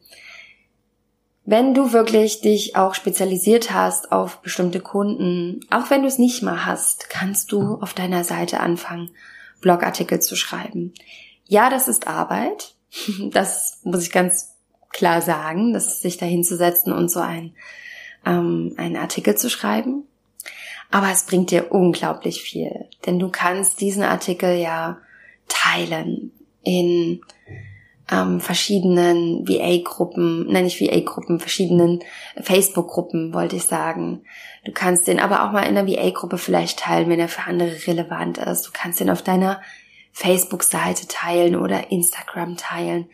Wenn 1.45 1.75
du 1.75 1.93
wirklich 1.93 2.43
dich 2.43 2.77
auch 2.77 2.95
spezialisiert 2.95 3.73
hast 3.73 4.13
auf 4.13 4.43
bestimmte 4.43 4.81
Kunden, 4.81 5.61
auch 5.71 5.91
wenn 5.91 6.03
du 6.03 6.09
es 6.09 6.19
nicht 6.19 6.43
mal 6.43 6.67
hast, 6.67 7.09
kannst 7.09 7.51
du 7.51 7.79
auf 7.81 7.95
deiner 7.95 8.25
Seite 8.25 8.61
anfangen, 8.61 9.11
Blogartikel 9.61 10.21
zu 10.21 10.37
schreiben. 10.37 10.93
Ja, 11.47 11.71
das 11.71 11.89
ist 11.89 12.07
Arbeit. 12.07 12.75
Das 13.31 13.81
muss 13.85 14.03
ich 14.03 14.13
ganz 14.13 14.55
klar 14.91 15.23
sagen, 15.23 15.73
dass 15.73 16.01
sich 16.01 16.17
da 16.17 16.27
hinzusetzen 16.27 16.93
und 16.93 17.11
so 17.11 17.21
ein, 17.21 17.55
ähm, 18.27 18.75
einen 18.77 18.97
Artikel 18.97 19.37
zu 19.37 19.49
schreiben. 19.49 20.05
Aber 20.91 21.11
es 21.11 21.25
bringt 21.25 21.51
dir 21.51 21.71
unglaublich 21.71 22.43
viel, 22.43 22.89
denn 23.07 23.19
du 23.19 23.29
kannst 23.29 23.81
diesen 23.81 24.03
Artikel 24.03 24.57
ja 24.57 24.99
teilen 25.49 26.33
in 26.63 27.21
ähm, 28.11 28.41
verschiedenen 28.41 29.47
VA-Gruppen, 29.47 30.47
nein 30.51 30.65
nicht 30.65 30.81
VA-Gruppen, 30.81 31.39
verschiedenen 31.39 32.01
Facebook-Gruppen, 32.41 33.33
wollte 33.33 33.57
ich 33.57 33.65
sagen. 33.65 34.23
Du 34.65 34.73
kannst 34.73 35.07
den 35.07 35.21
aber 35.21 35.45
auch 35.45 35.53
mal 35.53 35.63
in 35.63 35.77
der 35.77 35.87
VA-Gruppe 35.87 36.39
vielleicht 36.39 36.81
teilen, 36.81 37.09
wenn 37.09 37.21
er 37.21 37.29
für 37.29 37.45
andere 37.45 37.87
relevant 37.87 38.39
ist. 38.39 38.67
Du 38.67 38.71
kannst 38.73 38.99
den 39.01 39.11
auf 39.11 39.23
deiner 39.23 39.61
Facebook-Seite 40.13 41.07
teilen 41.07 41.55
oder 41.55 41.93
Instagram 41.93 42.57
teilen. 42.57 43.09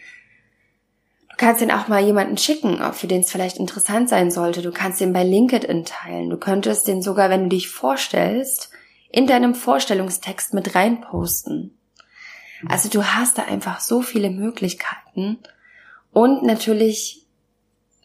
Du 1.36 1.44
kannst 1.44 1.60
den 1.60 1.70
auch 1.70 1.88
mal 1.88 2.02
jemanden 2.02 2.38
schicken, 2.38 2.80
für 2.94 3.06
den 3.06 3.20
es 3.20 3.30
vielleicht 3.30 3.58
interessant 3.58 4.08
sein 4.08 4.30
sollte. 4.30 4.62
Du 4.62 4.72
kannst 4.72 5.00
den 5.00 5.12
bei 5.12 5.22
LinkedIn 5.22 5.84
teilen. 5.84 6.30
Du 6.30 6.38
könntest 6.38 6.88
den 6.88 7.02
sogar, 7.02 7.28
wenn 7.28 7.44
du 7.44 7.48
dich 7.50 7.68
vorstellst, 7.68 8.70
in 9.10 9.26
deinem 9.26 9.54
Vorstellungstext 9.54 10.54
mit 10.54 10.74
reinposten. 10.74 11.76
Also 12.68 12.88
du 12.88 13.04
hast 13.04 13.38
da 13.38 13.44
einfach 13.44 13.80
so 13.80 14.00
viele 14.00 14.30
Möglichkeiten 14.30 15.38
und 16.12 16.42
natürlich 16.42 17.26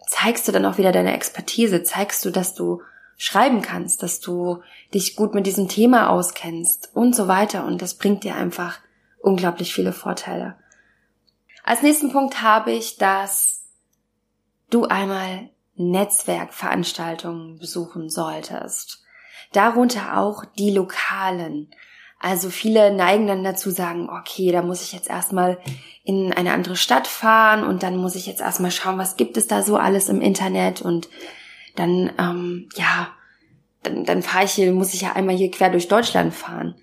zeigst 0.07 0.47
du 0.47 0.51
dann 0.51 0.65
auch 0.65 0.77
wieder 0.77 0.91
deine 0.91 1.13
Expertise, 1.13 1.83
zeigst 1.83 2.25
du, 2.25 2.31
dass 2.31 2.53
du 2.53 2.81
schreiben 3.17 3.61
kannst, 3.61 4.03
dass 4.03 4.19
du 4.19 4.61
dich 4.93 5.15
gut 5.15 5.33
mit 5.33 5.45
diesem 5.45 5.69
Thema 5.69 6.09
auskennst 6.09 6.91
und 6.93 7.15
so 7.15 7.27
weiter 7.27 7.65
und 7.65 7.81
das 7.81 7.93
bringt 7.93 8.23
dir 8.23 8.35
einfach 8.35 8.79
unglaublich 9.19 9.73
viele 9.73 9.93
Vorteile. 9.93 10.55
Als 11.63 11.81
nächsten 11.81 12.11
Punkt 12.11 12.41
habe 12.41 12.71
ich, 12.71 12.97
dass 12.97 13.65
du 14.69 14.85
einmal 14.85 15.49
Netzwerkveranstaltungen 15.75 17.57
besuchen 17.59 18.09
solltest. 18.09 19.03
Darunter 19.51 20.17
auch 20.17 20.45
die 20.45 20.71
lokalen. 20.71 21.69
Also 22.19 22.49
viele 22.49 22.93
neigen 22.93 23.27
dann 23.27 23.43
dazu 23.43 23.71
sagen, 23.71 24.09
okay, 24.09 24.51
da 24.51 24.61
muss 24.61 24.83
ich 24.83 24.93
jetzt 24.93 25.09
erstmal 25.09 25.59
in 26.03 26.33
eine 26.33 26.53
andere 26.53 26.75
Stadt 26.75 27.07
fahren 27.07 27.63
und 27.63 27.83
dann 27.83 27.97
muss 27.97 28.15
ich 28.15 28.27
jetzt 28.27 28.41
erstmal 28.41 28.71
schauen, 28.71 28.97
was 28.97 29.17
gibt 29.17 29.37
es 29.37 29.47
da 29.47 29.63
so 29.63 29.77
alles 29.77 30.07
im 30.07 30.21
Internet 30.21 30.81
und 30.81 31.09
dann, 31.75 32.11
ähm, 32.19 32.69
ja, 32.75 33.09
dann, 33.83 34.05
dann 34.05 34.21
fahre 34.21 34.45
ich 34.45 34.51
hier, 34.51 34.71
muss 34.71 34.93
ich 34.93 35.01
ja 35.01 35.13
einmal 35.13 35.35
hier 35.35 35.51
quer 35.51 35.69
durch 35.69 35.87
Deutschland 35.87 36.33
fahren. 36.33 36.75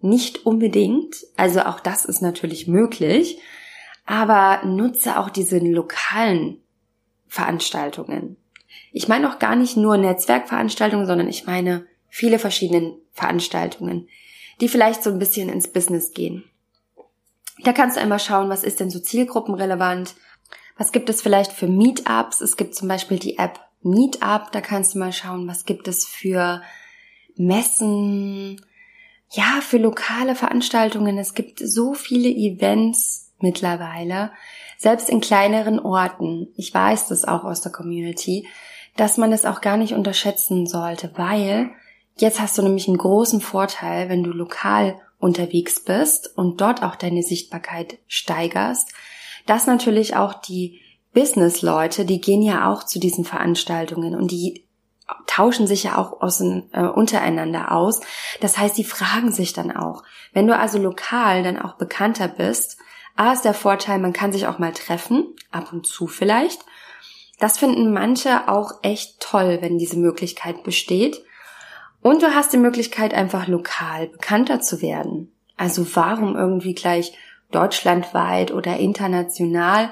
Nicht 0.00 0.46
unbedingt, 0.46 1.16
also 1.36 1.60
auch 1.62 1.80
das 1.80 2.04
ist 2.04 2.22
natürlich 2.22 2.68
möglich, 2.68 3.38
aber 4.06 4.64
nutze 4.64 5.18
auch 5.18 5.30
diese 5.30 5.58
lokalen 5.58 6.62
Veranstaltungen. 7.26 8.36
Ich 8.92 9.08
meine 9.08 9.30
auch 9.30 9.38
gar 9.38 9.56
nicht 9.56 9.76
nur 9.76 9.96
Netzwerkveranstaltungen, 9.96 11.06
sondern 11.06 11.28
ich 11.28 11.46
meine 11.46 11.86
viele 12.08 12.38
verschiedene 12.38 12.96
Veranstaltungen, 13.12 14.08
die 14.60 14.68
vielleicht 14.68 15.02
so 15.02 15.10
ein 15.10 15.18
bisschen 15.18 15.48
ins 15.48 15.68
Business 15.68 16.12
gehen. 16.12 16.44
Da 17.62 17.72
kannst 17.72 17.96
du 17.96 18.00
einmal 18.00 18.20
schauen, 18.20 18.48
was 18.48 18.64
ist 18.64 18.80
denn 18.80 18.90
so 18.90 19.00
zielgruppenrelevant, 19.00 20.14
was 20.78 20.92
gibt 20.92 21.08
es 21.08 21.22
vielleicht 21.22 21.52
für 21.52 21.68
Meetups. 21.68 22.40
Es 22.40 22.56
gibt 22.56 22.74
zum 22.74 22.88
Beispiel 22.88 23.18
die 23.18 23.38
App 23.38 23.60
Meetup, 23.82 24.52
da 24.52 24.60
kannst 24.60 24.94
du 24.94 24.98
mal 24.98 25.12
schauen, 25.12 25.46
was 25.46 25.64
gibt 25.64 25.88
es 25.88 26.06
für 26.06 26.62
Messen, 27.36 28.60
ja, 29.30 29.60
für 29.60 29.78
lokale 29.78 30.34
Veranstaltungen. 30.34 31.18
Es 31.18 31.34
gibt 31.34 31.60
so 31.60 31.94
viele 31.94 32.28
Events, 32.28 33.25
mittlerweile, 33.38 34.32
selbst 34.78 35.08
in 35.08 35.20
kleineren 35.20 35.78
Orten, 35.78 36.48
ich 36.56 36.72
weiß 36.72 37.08
das 37.08 37.24
auch 37.24 37.44
aus 37.44 37.60
der 37.60 37.72
Community, 37.72 38.46
dass 38.96 39.16
man 39.16 39.30
das 39.30 39.44
auch 39.44 39.60
gar 39.60 39.76
nicht 39.76 39.94
unterschätzen 39.94 40.66
sollte, 40.66 41.12
weil 41.16 41.70
jetzt 42.16 42.40
hast 42.40 42.56
du 42.56 42.62
nämlich 42.62 42.88
einen 42.88 42.98
großen 42.98 43.40
Vorteil, 43.40 44.08
wenn 44.08 44.22
du 44.22 44.30
lokal 44.30 44.98
unterwegs 45.18 45.80
bist 45.80 46.36
und 46.36 46.60
dort 46.60 46.82
auch 46.82 46.96
deine 46.96 47.22
Sichtbarkeit 47.22 47.98
steigerst, 48.06 48.92
dass 49.46 49.66
natürlich 49.66 50.16
auch 50.16 50.34
die 50.34 50.80
Business-Leute, 51.14 52.04
die 52.04 52.20
gehen 52.20 52.42
ja 52.42 52.70
auch 52.70 52.84
zu 52.84 52.98
diesen 52.98 53.24
Veranstaltungen 53.24 54.14
und 54.14 54.30
die 54.30 54.66
tauschen 55.26 55.66
sich 55.66 55.84
ja 55.84 55.98
auch 55.98 56.20
aus, 56.20 56.40
äh, 56.40 56.82
untereinander 56.82 57.72
aus. 57.72 58.00
Das 58.40 58.58
heißt, 58.58 58.76
die 58.76 58.84
fragen 58.84 59.30
sich 59.30 59.52
dann 59.52 59.74
auch. 59.74 60.02
Wenn 60.32 60.46
du 60.46 60.56
also 60.56 60.78
lokal 60.78 61.42
dann 61.42 61.58
auch 61.58 61.74
bekannter 61.74 62.28
bist, 62.28 62.76
A 63.16 63.32
ist 63.32 63.44
der 63.44 63.54
Vorteil, 63.54 63.98
man 63.98 64.12
kann 64.12 64.32
sich 64.32 64.46
auch 64.46 64.58
mal 64.58 64.72
treffen, 64.72 65.34
ab 65.50 65.72
und 65.72 65.86
zu 65.86 66.06
vielleicht. 66.06 66.64
Das 67.38 67.58
finden 67.58 67.92
manche 67.92 68.48
auch 68.48 68.72
echt 68.82 69.20
toll, 69.20 69.58
wenn 69.60 69.78
diese 69.78 69.98
Möglichkeit 69.98 70.62
besteht. 70.62 71.22
Und 72.02 72.22
du 72.22 72.34
hast 72.34 72.52
die 72.52 72.58
Möglichkeit, 72.58 73.14
einfach 73.14 73.48
lokal 73.48 74.08
bekannter 74.08 74.60
zu 74.60 74.80
werden. 74.80 75.32
Also 75.56 75.86
warum 75.96 76.36
irgendwie 76.36 76.74
gleich 76.74 77.14
deutschlandweit 77.50 78.52
oder 78.52 78.76
international, 78.76 79.90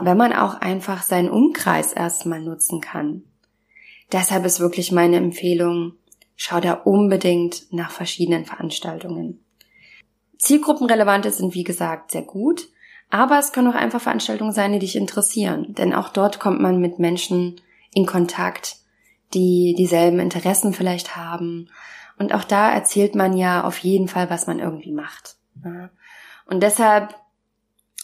wenn 0.00 0.16
man 0.16 0.32
auch 0.32 0.54
einfach 0.60 1.02
seinen 1.02 1.30
Umkreis 1.30 1.92
erstmal 1.92 2.40
nutzen 2.40 2.80
kann. 2.80 3.24
Deshalb 4.12 4.44
ist 4.44 4.60
wirklich 4.60 4.92
meine 4.92 5.16
Empfehlung, 5.16 5.94
schau 6.36 6.60
da 6.60 6.74
unbedingt 6.74 7.72
nach 7.72 7.90
verschiedenen 7.90 8.44
Veranstaltungen. 8.44 9.45
Zielgruppenrelevante 10.38 11.30
sind 11.30 11.54
wie 11.54 11.64
gesagt 11.64 12.12
sehr 12.12 12.22
gut, 12.22 12.68
aber 13.10 13.38
es 13.38 13.52
können 13.52 13.68
auch 13.68 13.74
einfach 13.74 14.00
Veranstaltungen 14.00 14.52
sein, 14.52 14.72
die 14.72 14.78
dich 14.80 14.96
interessieren, 14.96 15.74
denn 15.74 15.94
auch 15.94 16.08
dort 16.08 16.40
kommt 16.40 16.60
man 16.60 16.80
mit 16.80 16.98
Menschen 16.98 17.60
in 17.92 18.06
Kontakt, 18.06 18.76
die 19.34 19.74
dieselben 19.76 20.18
Interessen 20.18 20.72
vielleicht 20.72 21.16
haben 21.16 21.68
und 22.18 22.32
auch 22.34 22.44
da 22.44 22.70
erzählt 22.70 23.14
man 23.14 23.36
ja 23.36 23.64
auf 23.64 23.78
jeden 23.78 24.08
Fall, 24.08 24.30
was 24.30 24.46
man 24.46 24.58
irgendwie 24.58 24.92
macht. 24.92 25.36
Und 26.46 26.62
deshalb 26.62 27.14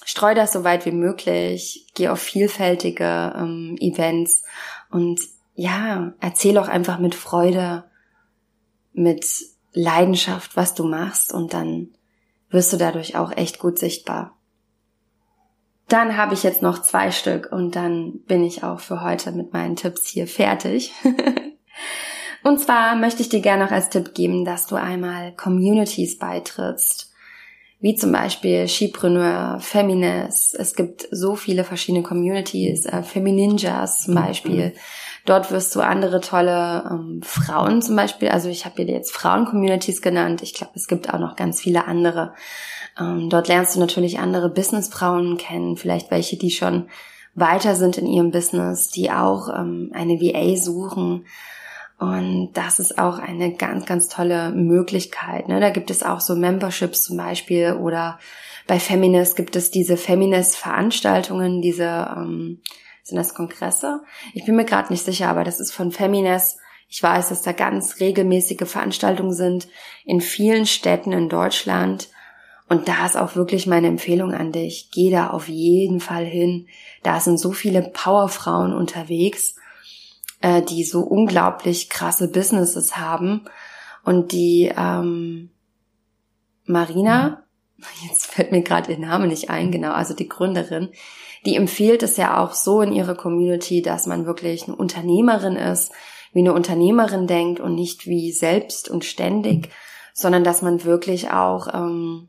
streu 0.05 0.35
das 0.35 0.53
so 0.53 0.65
weit 0.65 0.85
wie 0.85 0.93
möglich, 0.93 1.87
geh 1.95 2.09
auf 2.09 2.21
vielfältige 2.21 3.33
ähm, 3.37 3.77
Events 3.81 4.45
und 4.91 5.21
ja, 5.55 6.13
erzähl 6.21 6.59
auch 6.59 6.69
einfach 6.69 6.99
mit 6.99 7.15
Freude, 7.15 7.85
mit 8.93 9.27
Leidenschaft, 9.73 10.57
was 10.57 10.75
du 10.75 10.85
machst 10.85 11.33
und 11.33 11.55
dann 11.55 11.89
wirst 12.53 12.73
du 12.73 12.77
dadurch 12.77 13.17
auch 13.17 13.33
echt 13.33 13.59
gut 13.59 13.79
sichtbar. 13.79 14.37
Dann 15.89 16.17
habe 16.17 16.35
ich 16.35 16.43
jetzt 16.43 16.63
noch 16.63 16.81
zwei 16.81 17.11
Stück 17.11 17.51
und 17.53 17.77
dann 17.77 18.21
bin 18.27 18.45
ich 18.45 18.65
auch 18.65 18.81
für 18.81 19.03
heute 19.03 19.33
mit 19.33 19.53
meinen 19.53 19.77
Tipps 19.77 20.07
hier 20.07 20.27
fertig. 20.27 20.93
und 22.45 22.61
zwar 22.61 22.95
möchte 22.97 23.21
ich 23.23 23.29
dir 23.29 23.41
gerne 23.41 23.65
noch 23.65 23.73
als 23.73 23.91
Tipp 23.91 24.15
geben, 24.15 24.45
dass 24.45 24.67
du 24.67 24.77
einmal 24.77 25.35
Communities 25.35 26.19
beitrittst. 26.19 27.12
Wie 27.83 27.97
zum 27.97 28.13
Beispiel 28.13 28.69
Skipreneur, 28.69 29.59
Feminist. 29.59 30.55
Es 30.55 30.77
gibt 30.77 31.09
so 31.11 31.35
viele 31.35 31.65
verschiedene 31.65 32.05
Communities, 32.05 32.87
äh, 32.87 33.03
Femininjas 33.03 34.05
zum 34.05 34.15
Beispiel. 34.15 34.73
Dort 35.27 35.51
wirst 35.51 35.75
du 35.75 35.81
andere 35.81 36.21
tolle 36.21 36.85
ähm, 36.89 37.21
Frauen 37.25 37.83
zum 37.83 37.97
Beispiel, 37.97 38.29
also 38.29 38.49
ich 38.49 38.65
habe 38.65 38.85
dir 38.85 38.95
jetzt 38.95 39.13
Frauen-Communities 39.13 40.01
genannt. 40.01 40.43
Ich 40.43 40.55
glaube, 40.55 40.73
es 40.77 40.87
gibt 40.87 41.13
auch 41.13 41.19
noch 41.19 41.35
ganz 41.35 41.61
viele 41.61 41.85
andere. 41.87 42.35
Ähm, 43.01 43.29
dort 43.29 43.49
lernst 43.49 43.75
du 43.75 43.81
natürlich 43.81 44.21
andere 44.21 44.49
Businessfrauen 44.49 45.37
kennen, 45.37 45.77
vielleicht 45.77 46.13
welche, 46.13 46.37
die 46.37 46.53
schon 46.53 46.89
weiter 47.35 47.75
sind 47.75 47.99
in 47.99 48.07
ihrem 48.07 48.31
Business, 48.31 48.91
die 48.91 49.11
auch 49.11 49.49
ähm, 49.49 49.91
eine 49.93 50.21
VA 50.21 50.57
suchen. 50.57 51.27
Und 52.03 52.51
das 52.55 52.81
ist 52.81 52.99
auch 52.99 53.21
eine 53.21 53.53
ganz, 53.53 53.87
ganz 53.87 54.09
tolle 54.09 54.51
Möglichkeit. 54.51 55.47
Ne? 55.47 55.61
Da 55.61 55.71
gibt 55.71 55.89
es 55.89 56.03
auch 56.03 56.21
so 56.21 56.35
Memberships 56.35 57.05
zum 57.05 57.17
Beispiel 57.17 57.75
oder 57.75 58.19
bei 58.67 58.81
Feminist 58.81 59.37
gibt 59.37 59.55
es 59.55 59.71
diese 59.71 59.97
Feminist-Veranstaltungen, 59.97 61.63
diese, 61.63 62.13
ähm, 62.17 62.61
sind 63.05 63.19
das 63.19 63.35
Kongresse? 63.35 64.01
Ich 64.35 64.45
bin 64.45 64.57
mir 64.57 64.65
gerade 64.65 64.93
nicht 64.93 65.05
sicher, 65.05 65.29
aber 65.29 65.45
das 65.45 65.61
ist 65.61 65.71
von 65.71 65.93
Feminist. 65.93 66.59
Ich 66.89 67.01
weiß, 67.01 67.29
dass 67.29 67.43
da 67.43 67.53
ganz 67.53 68.01
regelmäßige 68.01 68.69
Veranstaltungen 68.69 69.33
sind 69.33 69.69
in 70.05 70.21
vielen 70.21 70.67
Städten 70.67 71.13
in 71.13 71.29
Deutschland. 71.29 72.09
Und 72.69 72.89
da 72.89 73.07
ist 73.07 73.17
auch 73.17 73.37
wirklich 73.37 73.69
meine 73.69 73.87
Empfehlung 73.87 74.35
an 74.35 74.51
dich. 74.51 74.91
Geh 74.93 75.13
da 75.13 75.31
auf 75.31 75.47
jeden 75.49 76.01
Fall 76.01 76.25
hin. 76.25 76.67
Da 77.05 77.21
sind 77.21 77.39
so 77.39 77.53
viele 77.53 77.81
Powerfrauen 77.81 78.73
unterwegs, 78.73 79.55
äh, 80.43 80.63
die 80.63 80.85
so 80.85 81.01
unglaublich 81.01 81.89
krasse 81.89 82.29
Businesses 82.29 82.97
haben. 82.97 83.47
Und 84.05 84.33
die 84.33 84.73
ähm, 84.77 85.51
Marina, 86.67 87.45
jetzt 88.09 88.27
fällt 88.27 88.53
mir 88.53 88.63
gerade 88.63 88.93
ihr 88.93 88.99
Name 88.99 89.27
nicht 89.27 89.51
ein, 89.51 89.71
genau, 89.71 89.93
also 89.93 90.15
die 90.15 90.29
Gründerin, 90.29 90.91
die 91.47 91.57
empfiehlt 91.57 92.03
es 92.03 92.17
ja 92.17 92.43
auch 92.43 92.53
so 92.53 92.83
in 92.83 92.93
ihrer 92.93 93.15
Community, 93.17 93.83
dass 93.83 94.07
man 94.07 94.27
wirklich 94.27 94.69
eine 94.69 94.77
Unternehmerin 94.77 95.57
ist, 95.57 95.93
wie 96.33 96.41
eine 96.41 96.53
Unternehmerin 96.53 97.27
denkt 97.27 97.61
und 97.61 97.75
nicht 97.75 98.07
wie 98.07 98.33
selbst 98.33 98.89
und 98.89 99.05
ständig, 99.05 99.69
sondern 100.15 100.45
dass 100.45 100.63
man 100.63 100.85
wirklich 100.85 101.31
auch 101.31 101.69
ähm, 101.75 102.29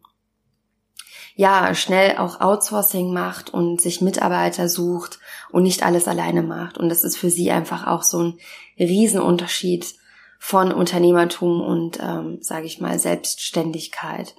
ja, 1.35 1.73
schnell 1.73 2.17
auch 2.17 2.41
Outsourcing 2.41 3.11
macht 3.11 3.51
und 3.51 3.81
sich 3.81 4.01
Mitarbeiter 4.01 4.69
sucht 4.69 5.19
und 5.51 5.63
nicht 5.63 5.83
alles 5.83 6.07
alleine 6.07 6.43
macht. 6.43 6.77
Und 6.77 6.89
das 6.89 7.03
ist 7.03 7.17
für 7.17 7.29
sie 7.29 7.49
einfach 7.51 7.87
auch 7.87 8.03
so 8.03 8.19
ein 8.19 8.37
Riesenunterschied 8.79 9.95
von 10.37 10.71
Unternehmertum 10.71 11.61
und, 11.61 11.99
ähm, 12.01 12.37
sage 12.41 12.65
ich 12.65 12.79
mal, 12.79 12.99
Selbstständigkeit. 12.99 14.35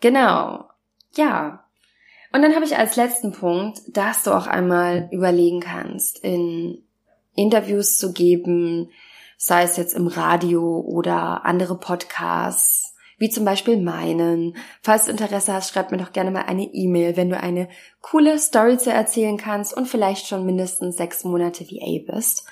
Genau. 0.00 0.68
Ja. 1.14 1.64
Und 2.32 2.42
dann 2.42 2.54
habe 2.54 2.64
ich 2.64 2.76
als 2.76 2.96
letzten 2.96 3.32
Punkt, 3.32 3.80
dass 3.88 4.24
du 4.24 4.32
auch 4.32 4.46
einmal 4.46 5.08
überlegen 5.12 5.60
kannst, 5.60 6.18
in 6.18 6.82
Interviews 7.34 7.98
zu 7.98 8.12
geben, 8.12 8.90
sei 9.36 9.62
es 9.62 9.76
jetzt 9.76 9.94
im 9.94 10.06
Radio 10.08 10.80
oder 10.80 11.44
andere 11.44 11.78
Podcasts, 11.78 12.95
wie 13.18 13.30
zum 13.30 13.44
Beispiel 13.44 13.80
meinen. 13.80 14.56
Falls 14.82 15.06
du 15.06 15.10
Interesse 15.10 15.52
hast, 15.52 15.72
schreib 15.72 15.90
mir 15.90 15.98
doch 15.98 16.12
gerne 16.12 16.30
mal 16.30 16.44
eine 16.46 16.64
E-Mail, 16.64 17.16
wenn 17.16 17.30
du 17.30 17.40
eine 17.40 17.68
coole 18.00 18.38
Story 18.38 18.78
zu 18.78 18.92
erzählen 18.92 19.36
kannst 19.36 19.76
und 19.76 19.88
vielleicht 19.88 20.26
schon 20.26 20.44
mindestens 20.44 20.96
sechs 20.96 21.24
Monate 21.24 21.64
VA 21.64 22.12
bist. 22.12 22.46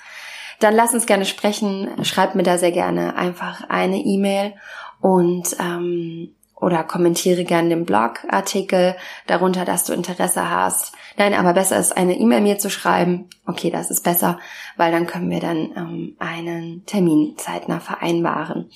Dann 0.59 0.75
lass 0.75 0.93
uns 0.93 1.05
gerne 1.05 1.25
sprechen, 1.25 2.03
schreib 2.03 2.35
mir 2.35 2.43
da 2.43 2.57
sehr 2.57 2.71
gerne 2.71 3.15
einfach 3.15 3.69
eine 3.69 3.97
E-Mail 3.97 4.53
und 5.01 5.55
ähm, 5.59 6.33
oder 6.55 6.83
kommentiere 6.83 7.43
gerne 7.43 7.69
den 7.69 7.85
Blogartikel 7.85 8.95
darunter, 9.27 9.65
dass 9.65 9.83
du 9.83 9.93
Interesse 9.93 10.49
hast. 10.49 10.93
Nein, 11.17 11.33
aber 11.33 11.53
besser 11.53 11.77
ist, 11.77 11.95
eine 11.95 12.17
E-Mail 12.17 12.41
mir 12.41 12.57
zu 12.57 12.69
schreiben. 12.69 13.29
Okay, 13.45 13.69
das 13.69 13.91
ist 13.91 14.03
besser, 14.03 14.39
weil 14.77 14.91
dann 14.91 15.05
können 15.05 15.29
wir 15.29 15.41
dann 15.41 15.71
ähm, 15.75 16.15
einen 16.17 16.85
Termin 16.85 17.35
zeitnah 17.37 17.81
vereinbaren. 17.81 18.69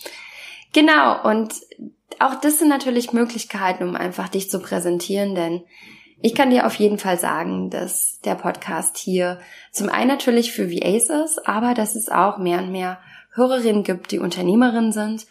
Genau, 0.74 1.24
und 1.28 1.54
auch 2.20 2.36
das 2.36 2.60
sind 2.60 2.70
natürlich 2.70 3.14
Möglichkeiten, 3.14 3.84
um 3.88 3.96
einfach 3.96 4.30
dich 4.30 4.50
zu 4.50 4.60
präsentieren, 4.60 5.36
denn 5.36 5.64
ich 6.22 6.36
kann 6.36 6.50
dir 6.50 6.68
auf 6.68 6.76
jeden 6.76 6.98
Fall 6.98 7.18
sagen, 7.18 7.70
dass 7.70 8.20
der 8.26 8.36
Podcast 8.36 8.98
hier 8.98 9.40
zum 9.72 9.88
einen 9.88 10.10
natürlich 10.10 10.52
für 10.52 10.70
VAs 10.70 11.10
ist, 11.10 11.48
aber 11.48 11.74
dass 11.74 11.96
es 11.96 12.10
auch 12.10 12.38
mehr 12.38 12.60
und 12.60 12.72
mehr 12.72 13.00
Hörerinnen 13.34 13.84
gibt, 13.84 14.12
die 14.12 14.20
Unternehmerinnen 14.20 14.92
sind 14.92 15.28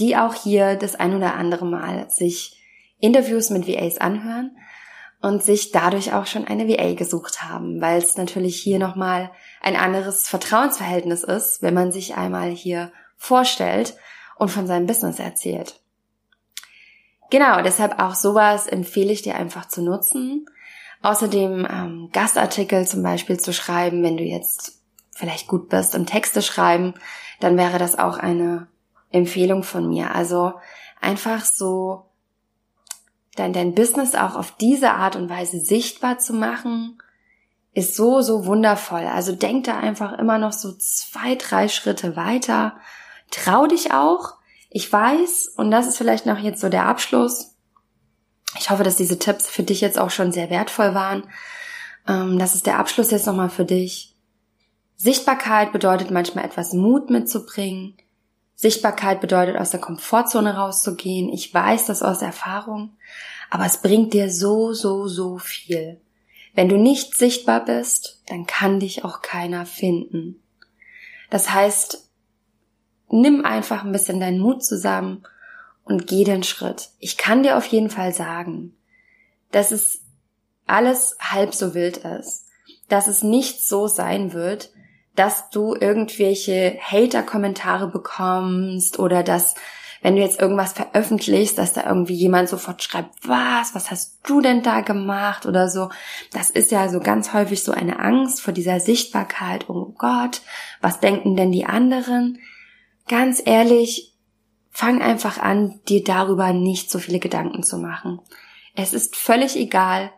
die 0.00 0.16
auch 0.16 0.34
hier 0.34 0.76
das 0.76 0.94
ein 0.96 1.14
oder 1.14 1.34
andere 1.34 1.66
Mal 1.66 2.08
sich 2.10 2.56
Interviews 2.98 3.50
mit 3.50 3.68
VAs 3.68 3.98
anhören 3.98 4.56
und 5.20 5.42
sich 5.42 5.70
dadurch 5.70 6.14
auch 6.14 6.26
schon 6.26 6.46
eine 6.46 6.66
VA 6.68 6.94
gesucht 6.94 7.42
haben, 7.42 7.80
weil 7.80 7.98
es 7.98 8.16
natürlich 8.16 8.56
hier 8.56 8.78
nochmal 8.78 9.30
ein 9.60 9.76
anderes 9.76 10.28
Vertrauensverhältnis 10.28 11.22
ist, 11.22 11.62
wenn 11.62 11.74
man 11.74 11.92
sich 11.92 12.16
einmal 12.16 12.50
hier 12.50 12.90
vorstellt 13.16 13.96
und 14.36 14.50
von 14.50 14.66
seinem 14.66 14.86
Business 14.86 15.18
erzählt. 15.18 15.80
Genau, 17.30 17.62
deshalb 17.62 18.00
auch 18.00 18.14
sowas 18.14 18.66
empfehle 18.66 19.12
ich 19.12 19.22
dir 19.22 19.36
einfach 19.36 19.68
zu 19.68 19.82
nutzen. 19.82 20.46
Außerdem 21.02 21.66
ähm, 21.70 22.10
Gastartikel 22.12 22.86
zum 22.86 23.02
Beispiel 23.02 23.38
zu 23.38 23.52
schreiben, 23.52 24.02
wenn 24.02 24.16
du 24.16 24.24
jetzt 24.24 24.82
vielleicht 25.12 25.48
gut 25.48 25.68
bist 25.68 25.94
im 25.94 26.06
Texte 26.06 26.42
schreiben, 26.42 26.94
dann 27.40 27.56
wäre 27.56 27.78
das 27.78 27.98
auch 27.98 28.18
eine 28.18 28.66
Empfehlung 29.10 29.62
von 29.62 29.88
mir. 29.88 30.14
Also 30.14 30.54
einfach 31.00 31.44
so 31.44 32.06
dein, 33.36 33.52
dein 33.52 33.74
Business 33.74 34.14
auch 34.14 34.34
auf 34.34 34.52
diese 34.52 34.92
Art 34.92 35.16
und 35.16 35.30
Weise 35.30 35.60
sichtbar 35.60 36.18
zu 36.18 36.34
machen, 36.34 36.98
ist 37.72 37.96
so, 37.96 38.20
so 38.20 38.46
wundervoll. 38.46 39.06
Also 39.06 39.32
denk 39.32 39.64
da 39.64 39.78
einfach 39.78 40.18
immer 40.18 40.38
noch 40.38 40.52
so 40.52 40.72
zwei, 40.72 41.36
drei 41.36 41.68
Schritte 41.68 42.16
weiter. 42.16 42.76
Trau 43.30 43.66
dich 43.66 43.92
auch. 43.92 44.34
Ich 44.70 44.90
weiß, 44.90 45.52
und 45.56 45.70
das 45.70 45.88
ist 45.88 45.98
vielleicht 45.98 46.26
noch 46.26 46.38
jetzt 46.38 46.60
so 46.60 46.68
der 46.68 46.86
Abschluss. 46.86 47.56
Ich 48.58 48.70
hoffe, 48.70 48.84
dass 48.84 48.96
diese 48.96 49.18
Tipps 49.18 49.48
für 49.48 49.64
dich 49.64 49.80
jetzt 49.80 49.98
auch 49.98 50.10
schon 50.10 50.32
sehr 50.32 50.48
wertvoll 50.48 50.94
waren. 50.94 51.24
Ähm, 52.06 52.38
das 52.38 52.54
ist 52.54 52.66
der 52.66 52.78
Abschluss 52.78 53.10
jetzt 53.10 53.26
nochmal 53.26 53.50
für 53.50 53.64
dich. 53.64 54.14
Sichtbarkeit 54.96 55.72
bedeutet 55.72 56.10
manchmal 56.10 56.44
etwas 56.44 56.72
Mut 56.72 57.10
mitzubringen. 57.10 57.94
Sichtbarkeit 58.54 59.20
bedeutet, 59.20 59.56
aus 59.56 59.70
der 59.70 59.80
Komfortzone 59.80 60.54
rauszugehen. 60.54 61.30
Ich 61.30 61.52
weiß 61.52 61.86
das 61.86 62.02
aus 62.02 62.20
Erfahrung, 62.22 62.96
aber 63.48 63.64
es 63.64 63.78
bringt 63.78 64.12
dir 64.12 64.30
so, 64.30 64.72
so, 64.72 65.08
so 65.08 65.38
viel. 65.38 66.00
Wenn 66.54 66.68
du 66.68 66.76
nicht 66.76 67.14
sichtbar 67.14 67.64
bist, 67.64 68.22
dann 68.26 68.46
kann 68.46 68.78
dich 68.78 69.04
auch 69.04 69.22
keiner 69.22 69.64
finden. 69.64 70.42
Das 71.30 71.50
heißt, 71.50 72.09
nimm 73.12 73.44
einfach 73.44 73.84
ein 73.84 73.92
bisschen 73.92 74.20
deinen 74.20 74.38
Mut 74.38 74.64
zusammen 74.64 75.22
und 75.84 76.06
geh 76.06 76.24
den 76.24 76.42
Schritt. 76.42 76.90
Ich 76.98 77.16
kann 77.16 77.42
dir 77.42 77.56
auf 77.56 77.66
jeden 77.66 77.90
Fall 77.90 78.12
sagen, 78.12 78.76
dass 79.50 79.72
es 79.72 80.02
alles 80.66 81.16
halb 81.20 81.54
so 81.54 81.74
wild 81.74 81.98
ist, 81.98 82.46
dass 82.88 83.08
es 83.08 83.22
nicht 83.22 83.66
so 83.66 83.88
sein 83.88 84.32
wird, 84.32 84.70
dass 85.16 85.50
du 85.50 85.74
irgendwelche 85.74 86.78
Hater-Kommentare 86.80 87.88
bekommst 87.88 88.98
oder 88.98 89.22
dass, 89.22 89.54
wenn 90.00 90.14
du 90.14 90.22
jetzt 90.22 90.40
irgendwas 90.40 90.72
veröffentlichst, 90.72 91.58
dass 91.58 91.72
da 91.72 91.84
irgendwie 91.86 92.14
jemand 92.14 92.48
sofort 92.48 92.82
schreibt, 92.82 93.26
was, 93.26 93.74
was 93.74 93.90
hast 93.90 94.20
du 94.24 94.40
denn 94.40 94.62
da 94.62 94.80
gemacht 94.80 95.46
oder 95.46 95.68
so. 95.68 95.90
Das 96.32 96.50
ist 96.50 96.70
ja 96.70 96.88
so 96.88 97.00
ganz 97.00 97.32
häufig 97.32 97.64
so 97.64 97.72
eine 97.72 97.98
Angst 97.98 98.40
vor 98.40 98.54
dieser 98.54 98.78
Sichtbarkeit. 98.78 99.68
Oh 99.68 99.92
Gott, 99.98 100.42
was 100.80 101.00
denken 101.00 101.34
denn 101.34 101.50
die 101.50 101.66
anderen? 101.66 102.38
Ganz 103.10 103.42
ehrlich, 103.44 104.14
fang 104.70 105.02
einfach 105.02 105.38
an, 105.38 105.80
dir 105.88 106.04
darüber 106.04 106.52
nicht 106.52 106.92
so 106.92 107.00
viele 107.00 107.18
Gedanken 107.18 107.64
zu 107.64 107.76
machen. 107.76 108.20
Es 108.76 108.92
ist 108.92 109.16
völlig 109.16 109.56
egal, 109.56 110.12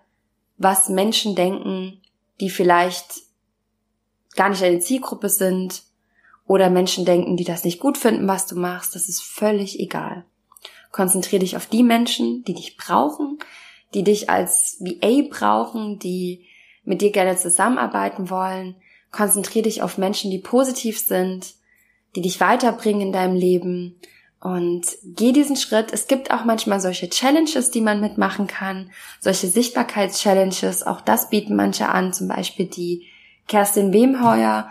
was 0.58 0.90
Menschen 0.90 1.34
denken, 1.34 2.02
die 2.38 2.50
vielleicht 2.50 3.22
gar 4.36 4.50
nicht 4.50 4.60
deine 4.60 4.80
Zielgruppe 4.80 5.30
sind 5.30 5.84
oder 6.46 6.68
Menschen 6.68 7.06
denken, 7.06 7.38
die 7.38 7.44
das 7.44 7.64
nicht 7.64 7.80
gut 7.80 7.96
finden, 7.96 8.28
was 8.28 8.46
du 8.46 8.56
machst, 8.56 8.94
das 8.94 9.08
ist 9.08 9.22
völlig 9.22 9.80
egal. 9.80 10.26
Konzentriere 10.90 11.40
dich 11.40 11.56
auf 11.56 11.64
die 11.64 11.82
Menschen, 11.82 12.44
die 12.44 12.52
dich 12.52 12.76
brauchen, 12.76 13.38
die 13.94 14.04
dich 14.04 14.28
als 14.28 14.76
VA 14.80 15.30
brauchen, 15.30 15.98
die 15.98 16.44
mit 16.84 17.00
dir 17.00 17.10
gerne 17.10 17.38
zusammenarbeiten 17.38 18.28
wollen. 18.28 18.76
Konzentriere 19.10 19.62
dich 19.62 19.80
auf 19.80 19.96
Menschen, 19.96 20.30
die 20.30 20.40
positiv 20.40 20.98
sind, 20.98 21.54
die 22.14 22.22
dich 22.22 22.40
weiterbringen 22.40 23.08
in 23.08 23.12
deinem 23.12 23.34
Leben 23.34 24.00
und 24.42 24.86
geh 25.04 25.30
diesen 25.30 25.54
Schritt. 25.54 25.92
Es 25.92 26.08
gibt 26.08 26.32
auch 26.32 26.44
manchmal 26.44 26.80
solche 26.80 27.08
Challenges, 27.08 27.70
die 27.70 27.80
man 27.80 28.00
mitmachen 28.00 28.48
kann, 28.48 28.90
solche 29.20 29.46
Sichtbarkeitschallenges. 29.46 30.84
Auch 30.84 31.00
das 31.00 31.30
bieten 31.30 31.54
manche 31.54 31.88
an, 31.88 32.12
zum 32.12 32.26
Beispiel 32.26 32.66
die 32.66 33.06
Kerstin 33.46 33.92
Wemheuer, 33.92 34.68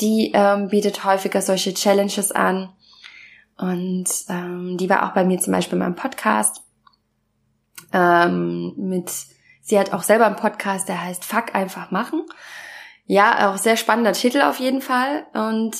die 0.00 0.32
ähm, 0.34 0.68
bietet 0.68 1.04
häufiger 1.04 1.40
solche 1.40 1.72
Challenges 1.72 2.32
an. 2.32 2.70
Und 3.56 4.08
ähm, 4.28 4.76
die 4.76 4.90
war 4.90 5.06
auch 5.08 5.14
bei 5.14 5.24
mir 5.24 5.38
zum 5.38 5.52
Beispiel 5.52 5.74
in 5.74 5.84
meinem 5.84 5.94
Podcast. 5.94 6.62
Ähm, 7.92 8.74
mit, 8.76 9.12
sie 9.62 9.78
hat 9.78 9.92
auch 9.92 10.02
selber 10.02 10.26
einen 10.26 10.34
Podcast, 10.34 10.88
der 10.88 11.00
heißt 11.00 11.24
Fuck 11.24 11.54
einfach 11.54 11.92
machen. 11.92 12.26
Ja, 13.04 13.52
auch 13.52 13.56
sehr 13.56 13.76
spannender 13.76 14.14
Titel 14.14 14.42
auf 14.42 14.58
jeden 14.58 14.80
Fall. 14.80 15.26
Und 15.32 15.76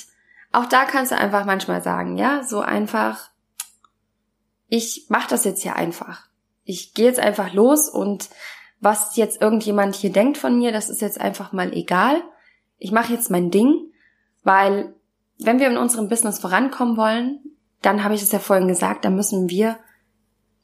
auch 0.57 0.65
da 0.65 0.87
kannst 0.87 1.13
du 1.13 1.19
einfach 1.19 1.45
manchmal 1.45 1.83
sagen, 1.83 2.17
ja, 2.17 2.43
so 2.43 2.61
einfach, 2.61 3.29
ich 4.69 5.05
mach 5.11 5.27
das 5.27 5.45
jetzt 5.45 5.63
hier 5.63 5.77
einfach. 5.77 6.29
Ich 6.65 6.95
gehe 6.95 7.05
jetzt 7.05 7.21
einfach 7.21 7.53
los 7.53 7.91
und 7.91 8.31
was 8.81 9.17
jetzt 9.17 9.43
irgendjemand 9.43 9.95
hier 9.95 10.11
denkt 10.11 10.39
von 10.39 10.59
mir, 10.59 10.73
das 10.73 10.89
ist 10.89 11.03
jetzt 11.03 11.21
einfach 11.21 11.53
mal 11.53 11.75
egal. 11.75 12.23
Ich 12.79 12.91
mache 12.91 13.13
jetzt 13.13 13.31
mein 13.31 13.51
Ding, 13.51 13.93
weil 14.45 14.95
wenn 15.39 15.61
wir 15.61 15.69
in 15.69 15.77
unserem 15.77 16.09
Business 16.09 16.39
vorankommen 16.39 16.97
wollen, 16.97 17.41
dann 17.83 18.03
habe 18.03 18.15
ich 18.15 18.23
es 18.23 18.33
ja 18.33 18.39
vorhin 18.39 18.67
gesagt, 18.67 19.05
dann 19.05 19.15
müssen 19.15 19.51
wir 19.51 19.79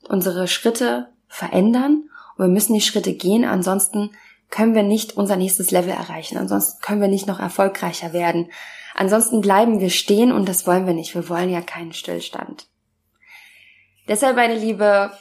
unsere 0.08 0.48
Schritte 0.48 1.12
verändern 1.28 2.08
und 2.38 2.46
wir 2.46 2.52
müssen 2.52 2.72
die 2.72 2.80
Schritte 2.80 3.12
gehen, 3.12 3.44
ansonsten 3.44 4.12
können 4.48 4.74
wir 4.74 4.84
nicht 4.84 5.18
unser 5.18 5.36
nächstes 5.36 5.70
Level 5.70 5.90
erreichen, 5.90 6.38
ansonsten 6.38 6.80
können 6.80 7.02
wir 7.02 7.08
nicht 7.08 7.26
noch 7.26 7.40
erfolgreicher 7.40 8.14
werden. 8.14 8.48
Ansonsten 8.94 9.40
bleiben 9.40 9.80
wir 9.80 9.90
stehen 9.90 10.32
und 10.32 10.48
das 10.48 10.66
wollen 10.66 10.86
wir 10.86 10.94
nicht. 10.94 11.14
Wir 11.14 11.28
wollen 11.28 11.50
ja 11.50 11.60
keinen 11.60 11.92
Stillstand. 11.92 12.66
Deshalb, 14.08 14.36
meine 14.36 14.56
Liebe, 14.56 15.12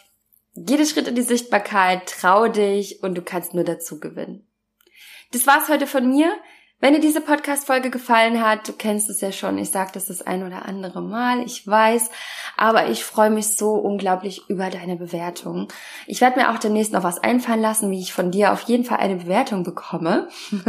jede 0.53 0.86
Schritt 0.86 1.07
in 1.07 1.15
die 1.15 1.21
Sichtbarkeit, 1.21 2.07
trau 2.07 2.47
dich 2.47 3.03
und 3.03 3.15
du 3.15 3.21
kannst 3.21 3.53
nur 3.53 3.63
dazu 3.63 3.99
gewinnen. 3.99 4.47
Das 5.31 5.47
war's 5.47 5.69
heute 5.69 5.88
von 5.88 6.10
mir. 6.10 6.34
Wenn 6.82 6.96
dir 6.96 7.00
diese 7.00 7.22
Podcast-Folge 7.22 7.91
gefallen 7.91 8.44
hat, 8.44 8.67
du 8.67 8.74
kennst 8.74 9.08
es 9.12 9.22
ja 9.22 9.32
schon, 9.32 9.60
ich 9.60 9.70
sage 9.70 9.91
das 9.94 10.06
das 10.06 10.24
ein 10.24 10.44
oder 10.44 10.65
andere 10.65 11.00
Mal, 11.00 11.44
ich 11.46 11.65
weiß, 11.67 12.10
aber 12.58 12.89
ich 12.89 13.04
freue 13.04 13.30
mich 13.30 13.56
so 13.56 13.74
unglaublich 13.74 14.50
über 14.50 14.72
deine 14.72 14.96
Bewertung. 14.96 15.67
Ich 16.08 16.22
werde 16.22 16.39
mir 16.39 16.50
auch 16.50 16.58
demnächst 16.58 16.91
noch 16.91 17.04
was 17.04 17.20
einfallen 17.24 17.62
lassen, 17.62 17.91
wie 17.91 18.00
ich 18.00 18.13
von 18.13 18.32
dir 18.32 18.52
auf 18.52 18.62
jeden 18.62 18.84
Fall 18.84 18.98
eine 18.98 19.17
Bewertung 19.17 19.63
bekomme. 19.63 20.30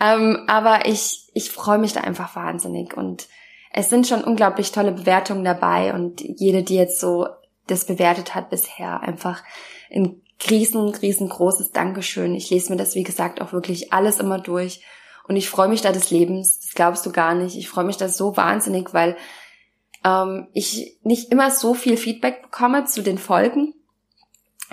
ähm, 0.00 0.44
aber 0.46 0.86
ich, 0.86 1.28
ich 1.34 1.50
freue 1.50 1.78
mich 1.78 1.92
da 1.92 2.02
einfach 2.02 2.36
wahnsinnig 2.36 2.96
und 2.96 3.26
es 3.72 3.90
sind 3.90 4.06
schon 4.06 4.22
unglaublich 4.22 4.70
tolle 4.70 4.92
Bewertungen 4.92 5.44
dabei 5.44 5.94
und 5.94 6.20
jede, 6.20 6.62
die 6.62 6.76
jetzt 6.76 7.00
so 7.00 7.26
das 7.66 7.86
bewertet 7.86 8.36
hat 8.36 8.50
bisher. 8.50 9.00
Einfach 9.02 9.42
ein 9.92 10.22
riesen, 10.48 10.94
riesengroßes 10.94 11.72
Dankeschön. 11.72 12.36
Ich 12.36 12.50
lese 12.50 12.70
mir 12.70 12.78
das, 12.78 12.94
wie 12.94 13.02
gesagt, 13.02 13.40
auch 13.42 13.52
wirklich 13.52 13.92
alles 13.92 14.20
immer 14.20 14.38
durch. 14.38 14.80
Und 15.28 15.36
ich 15.36 15.50
freue 15.50 15.68
mich 15.68 15.82
da 15.82 15.92
des 15.92 16.10
Lebens. 16.10 16.60
Das 16.60 16.74
glaubst 16.74 17.04
du 17.06 17.12
gar 17.12 17.34
nicht. 17.34 17.56
Ich 17.56 17.68
freue 17.68 17.84
mich 17.84 17.98
da 17.98 18.08
so 18.08 18.36
wahnsinnig, 18.36 18.94
weil 18.94 19.16
ähm, 20.04 20.48
ich 20.54 20.98
nicht 21.02 21.30
immer 21.30 21.50
so 21.50 21.74
viel 21.74 21.96
Feedback 21.96 22.42
bekomme 22.42 22.86
zu 22.86 23.02
den 23.02 23.18
Folgen, 23.18 23.74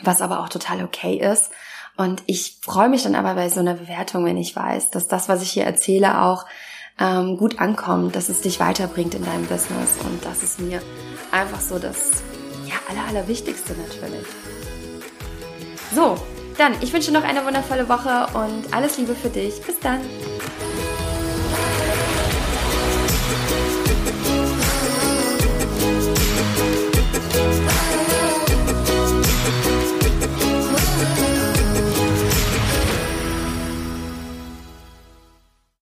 was 0.02 0.22
aber 0.22 0.40
auch 0.40 0.50
total 0.50 0.84
okay 0.84 1.18
ist. 1.18 1.52
Und 1.98 2.24
ich 2.26 2.60
freue 2.62 2.90
mich 2.90 3.04
dann 3.04 3.16
aber 3.16 3.36
bei 3.36 3.50
so 3.50 3.60
einer 3.60 3.76
Bewertung, 3.76 4.26
wenn 4.26 4.38
ich 4.38 4.56
weiß, 4.56 4.92
dass 4.92 5.08
das, 5.08 5.30
was 5.30 5.42
ich 5.42 5.52
hier 5.52 5.64
erzähle, 5.64 6.22
auch 6.22 6.46
ähm, 7.00 7.38
gut 7.38 7.60
ankommt, 7.60 8.16
dass 8.16 8.30
es 8.30 8.42
dich 8.42 8.60
weiterbringt 8.60 9.16
in 9.16 9.26
deinem 9.26 9.46
Business 9.46 9.98
und 10.04 10.24
dass 10.24 10.44
es 10.44 10.60
mir 10.60 10.82
einfach 11.32 11.62
so 11.62 11.80
das 11.80 12.24
ja, 12.66 12.76
aller, 12.90 13.08
allerwichtigste 13.10 13.74
natürlich. 13.74 14.26
So, 15.94 16.18
dann, 16.58 16.74
ich 16.82 16.94
wünsche 16.94 17.12
noch 17.12 17.24
eine 17.24 17.46
wundervolle 17.46 17.88
Woche 17.90 18.28
und 18.34 18.74
alles 18.74 18.98
Liebe 18.98 19.16
für 19.16 19.30
dich. 19.30 19.62
Bis 19.62 19.80
dann. 19.80 20.02